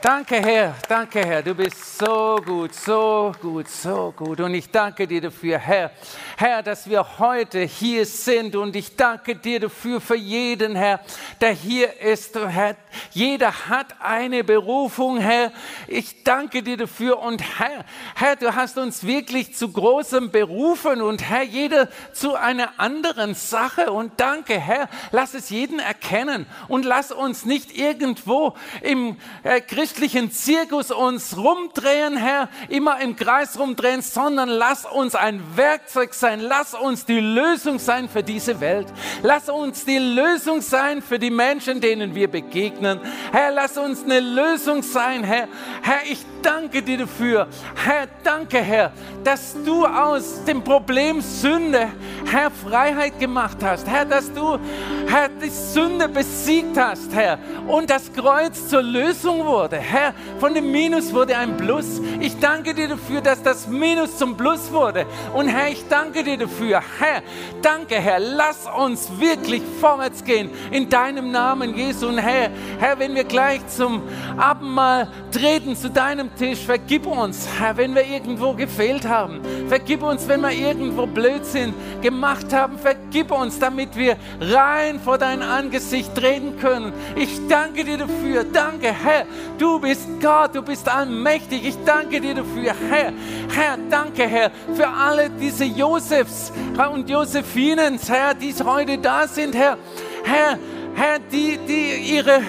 Danke, 0.00 0.36
Herr, 0.36 0.76
danke, 0.88 1.26
Herr. 1.26 1.42
Du 1.42 1.56
bist 1.56 1.98
so 1.98 2.40
gut, 2.46 2.72
so 2.72 3.32
gut, 3.42 3.68
so 3.68 4.14
gut. 4.16 4.38
Und 4.38 4.54
ich 4.54 4.70
danke 4.70 5.08
dir 5.08 5.20
dafür, 5.20 5.58
Herr. 5.58 5.90
Herr, 6.36 6.62
dass 6.62 6.88
wir 6.88 7.18
heute 7.18 7.62
hier 7.62 8.06
sind. 8.06 8.54
Und 8.54 8.76
ich 8.76 8.94
danke 8.94 9.34
dir 9.34 9.58
dafür 9.58 10.00
für 10.00 10.14
jeden, 10.14 10.76
Herr, 10.76 11.00
der 11.40 11.50
hier 11.50 12.00
ist. 12.00 12.38
Herr, 12.38 12.76
jeder 13.10 13.68
hat 13.68 13.96
eine 14.00 14.44
Berufung, 14.44 15.18
Herr. 15.18 15.50
Ich 15.88 16.22
danke 16.22 16.62
dir 16.62 16.76
dafür. 16.76 17.18
Und 17.18 17.42
Herr, 17.58 17.84
Herr, 18.14 18.36
du 18.36 18.54
hast 18.54 18.78
uns 18.78 19.04
wirklich 19.04 19.56
zu 19.56 19.72
großem 19.72 20.30
berufen. 20.30 21.02
Und 21.02 21.28
Herr, 21.28 21.42
jeder 21.42 21.88
zu 22.12 22.36
einer 22.36 22.78
anderen 22.78 23.34
Sache. 23.34 23.90
Und 23.90 24.12
danke, 24.20 24.60
Herr. 24.60 24.88
Lass 25.10 25.34
es 25.34 25.50
jeden 25.50 25.80
erkennen. 25.80 26.46
Und 26.68 26.84
lass 26.84 27.10
uns 27.10 27.44
nicht 27.44 27.76
irgendwo 27.76 28.54
im 28.80 29.16
äh, 29.42 29.60
christlichen 29.88 30.30
Zirkus 30.30 30.90
uns 30.90 31.36
rumdrehen, 31.36 32.16
Herr, 32.18 32.50
immer 32.68 33.00
im 33.00 33.16
Kreis 33.16 33.58
rumdrehen, 33.58 34.02
sondern 34.02 34.50
lass 34.50 34.84
uns 34.84 35.14
ein 35.14 35.42
Werkzeug 35.56 36.12
sein, 36.12 36.40
lass 36.40 36.74
uns 36.74 37.06
die 37.06 37.20
Lösung 37.20 37.78
sein 37.78 38.06
für 38.08 38.22
diese 38.22 38.60
Welt. 38.60 38.86
Lass 39.22 39.48
uns 39.48 39.86
die 39.86 39.98
Lösung 39.98 40.60
sein 40.60 41.00
für 41.00 41.18
die 41.18 41.30
Menschen, 41.30 41.80
denen 41.80 42.14
wir 42.14 42.28
begegnen. 42.28 43.00
Herr, 43.32 43.50
lass 43.50 43.78
uns 43.78 44.04
eine 44.04 44.20
Lösung 44.20 44.82
sein, 44.82 45.24
Herr. 45.24 45.48
Herr, 45.80 46.02
ich 46.04 46.20
danke 46.42 46.82
dir 46.82 46.98
dafür. 46.98 47.48
Herr, 47.74 48.08
danke, 48.22 48.58
Herr, 48.58 48.92
dass 49.24 49.56
du 49.64 49.86
aus 49.86 50.44
dem 50.44 50.62
Problem 50.62 51.20
Sünde, 51.22 51.88
Herr, 52.30 52.50
Freiheit 52.50 53.18
gemacht 53.18 53.58
hast. 53.62 53.88
Herr, 53.88 54.04
dass 54.04 54.32
du, 54.32 54.58
Herr, 55.06 55.28
die 55.28 55.48
Sünde 55.48 56.08
besiegt 56.08 56.76
hast, 56.76 57.14
Herr, 57.14 57.38
und 57.66 57.88
das 57.88 58.12
Kreuz 58.12 58.68
zur 58.68 58.82
Lösung 58.82 59.44
wurde. 59.44 59.77
Herr, 59.78 60.14
von 60.38 60.54
dem 60.54 60.70
Minus 60.70 61.12
wurde 61.12 61.36
ein 61.36 61.56
Plus. 61.56 62.00
Ich 62.20 62.38
danke 62.38 62.74
dir 62.74 62.88
dafür, 62.88 63.20
dass 63.20 63.42
das 63.42 63.66
Minus 63.66 64.18
zum 64.18 64.36
Plus 64.36 64.72
wurde. 64.72 65.06
Und 65.34 65.48
Herr, 65.48 65.68
ich 65.68 65.86
danke 65.88 66.24
dir 66.24 66.36
dafür. 66.36 66.82
Herr, 66.98 67.22
danke, 67.62 67.96
Herr. 67.96 68.18
Lass 68.18 68.66
uns 68.66 69.08
wirklich 69.18 69.62
vorwärts 69.80 70.24
gehen 70.24 70.50
in 70.70 70.88
deinem 70.88 71.30
Namen, 71.30 71.76
Jesu. 71.76 72.08
Und 72.08 72.18
Herr, 72.18 72.50
Herr, 72.78 72.98
wenn 72.98 73.14
wir 73.14 73.24
gleich 73.24 73.66
zum 73.68 74.02
Abendmahl 74.36 75.08
treten, 75.32 75.76
zu 75.76 75.90
deinem 75.90 76.34
Tisch, 76.34 76.60
vergib 76.60 77.06
uns, 77.06 77.48
Herr, 77.58 77.76
wenn 77.76 77.94
wir 77.94 78.04
irgendwo 78.04 78.54
gefehlt 78.54 79.06
haben. 79.06 79.40
Vergib 79.68 80.02
uns, 80.02 80.26
wenn 80.28 80.40
wir 80.40 80.52
irgendwo 80.52 81.06
Blödsinn 81.06 81.74
gemacht 82.02 82.52
haben. 82.52 82.78
Vergib 82.78 83.30
uns, 83.30 83.58
damit 83.58 83.96
wir 83.96 84.16
rein 84.40 85.00
vor 85.00 85.18
dein 85.18 85.42
Angesicht 85.42 86.14
treten 86.14 86.58
können. 86.58 86.92
Ich 87.16 87.46
danke 87.48 87.84
dir 87.84 87.98
dafür. 87.98 88.44
Danke, 88.44 88.88
Herr. 88.88 89.26
Du 89.58 89.67
Du 89.68 89.78
bist 89.78 90.08
Gott, 90.22 90.54
du 90.54 90.62
bist 90.62 90.88
allmächtig. 90.88 91.62
Ich 91.62 91.76
danke 91.84 92.22
dir 92.22 92.34
dafür, 92.34 92.72
Herr. 92.88 93.12
Herr, 93.54 93.78
danke, 93.90 94.26
Herr, 94.26 94.50
für 94.74 94.88
alle 94.88 95.28
diese 95.28 95.66
Josefs 95.66 96.50
und 96.90 97.08
Josephinen, 97.08 97.98
Herr, 97.98 98.32
die 98.32 98.54
heute 98.64 98.96
da 98.96 99.28
sind, 99.28 99.54
Herr. 99.54 99.76
Herr, 100.24 100.58
Herr, 100.94 101.18
die, 101.18 101.58
die 101.68 102.14
ihre, 102.16 102.40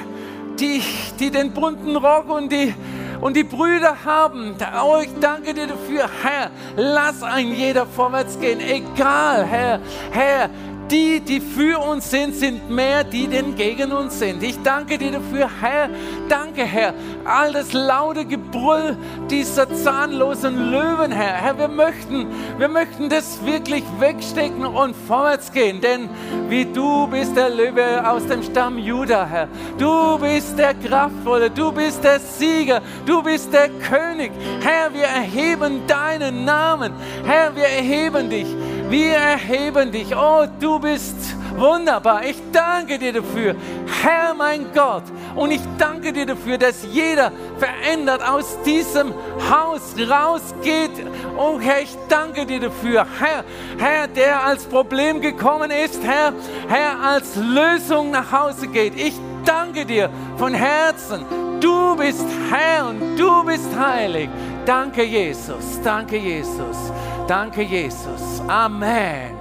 die, 0.58 0.82
die 1.20 1.30
den 1.30 1.52
bunten 1.52 1.98
Rock 1.98 2.30
und 2.30 2.54
die, 2.54 2.74
und 3.20 3.36
die 3.36 3.44
Brüder 3.44 3.98
haben. 4.06 4.56
Oh, 4.82 5.00
ich 5.04 5.12
danke 5.20 5.54
dir 5.54 5.68
dafür, 5.68 6.10
Herr. 6.24 6.52
Lass 6.78 7.22
ein 7.22 7.54
jeder 7.54 7.86
vorwärts 7.86 8.40
gehen, 8.40 8.62
egal, 8.62 9.46
Herr. 9.46 9.82
Herr, 10.12 10.50
die, 10.92 11.20
die 11.20 11.40
für 11.40 11.80
uns 11.80 12.10
sind, 12.10 12.36
sind 12.36 12.70
mehr 12.70 13.04
die, 13.04 13.28
die 13.28 13.40
gegen 13.54 13.92
uns 13.92 14.20
sind. 14.20 14.42
Ich 14.44 14.62
danke 14.64 14.98
dir 14.98 15.12
dafür, 15.12 15.50
Herr. 15.62 15.90
Danke, 16.28 16.64
Herr. 16.64 16.94
All 17.26 17.54
das 17.54 17.74
laute 17.74 18.26
Gebrüll 18.26 18.98
dieser 19.30 19.72
zahnlosen 19.74 20.72
Löwen, 20.72 21.12
Herr. 21.12 21.34
Herr, 21.34 21.58
wir 21.58 21.68
möchten, 21.68 22.28
wir 22.58 22.68
möchten 22.68 23.10
das 23.10 23.44
wirklich 23.46 23.84
wegstecken 24.00 24.66
und 24.66 24.96
vorwärts 25.08 25.52
gehen. 25.52 25.82
Denn 25.82 26.10
wie 26.48 26.66
du 26.66 27.08
bist 27.08 27.36
der 27.36 27.50
Löwe 27.50 28.08
aus 28.10 28.26
dem 28.26 28.44
Stamm 28.44 28.78
Juda, 28.78 29.26
Herr. 29.26 29.48
Du 29.78 30.18
bist 30.18 30.58
der 30.58 30.74
Kraftvolle, 30.74 31.50
du 31.50 31.72
bist 31.72 32.04
der 32.04 32.20
Sieger, 32.20 32.82
du 33.06 33.22
bist 33.22 33.54
der 33.54 33.70
König. 33.70 34.32
Herr, 34.62 34.94
wir 34.94 35.06
erheben 35.06 35.82
deinen 35.88 36.46
Namen. 36.46 36.94
Herr, 37.26 37.56
wir 37.56 37.66
erheben 37.66 38.30
dich. 38.30 38.48
Wir 38.90 39.18
erheben 39.18 39.92
dich. 39.92 40.16
Oh, 40.16 40.46
du 40.60 40.80
bist 40.80 41.16
wunderbar. 41.56 42.26
Ich 42.26 42.38
danke 42.52 42.98
dir 42.98 43.14
dafür, 43.14 43.56
Herr 44.02 44.34
mein 44.34 44.66
Gott. 44.74 45.04
Und 45.36 45.52
ich 45.52 45.62
danke 45.78 46.12
dir 46.12 46.26
dafür, 46.26 46.58
dass 46.58 46.84
jeder 46.92 47.32
verändert 47.60 48.28
aus 48.28 48.58
diesem 48.66 49.14
Haus 49.48 49.94
rausgeht. 50.00 51.06
Oh 51.38 51.60
Herr, 51.60 51.84
ich 51.84 51.96
danke 52.08 52.48
dir 52.48 52.60
dafür, 52.60 53.06
Herr, 53.20 53.44
Herr, 53.78 54.08
der 54.08 54.44
als 54.44 54.66
Problem 54.66 55.22
gekommen 55.22 55.70
ist, 55.70 56.04
Herr, 56.04 56.34
Herr, 56.68 57.00
als 57.00 57.36
Lösung 57.36 58.10
nach 58.10 58.32
Hause 58.32 58.68
geht. 58.68 58.96
Ich 58.96 59.14
danke 59.46 59.86
dir 59.86 60.10
von 60.38 60.56
Herzen. 60.56 61.26
Du 61.60 61.96
bist 61.96 62.26
Herr 62.50 62.88
und 62.88 63.18
du 63.18 63.44
bist 63.44 63.70
heilig. 63.78 64.30
Danke, 64.66 65.04
Jesus. 65.04 65.80
Danke, 65.84 66.18
Jesus. 66.18 66.92
Danke, 67.30 67.62
Jesus. 67.62 68.42
Amen. 68.50 69.39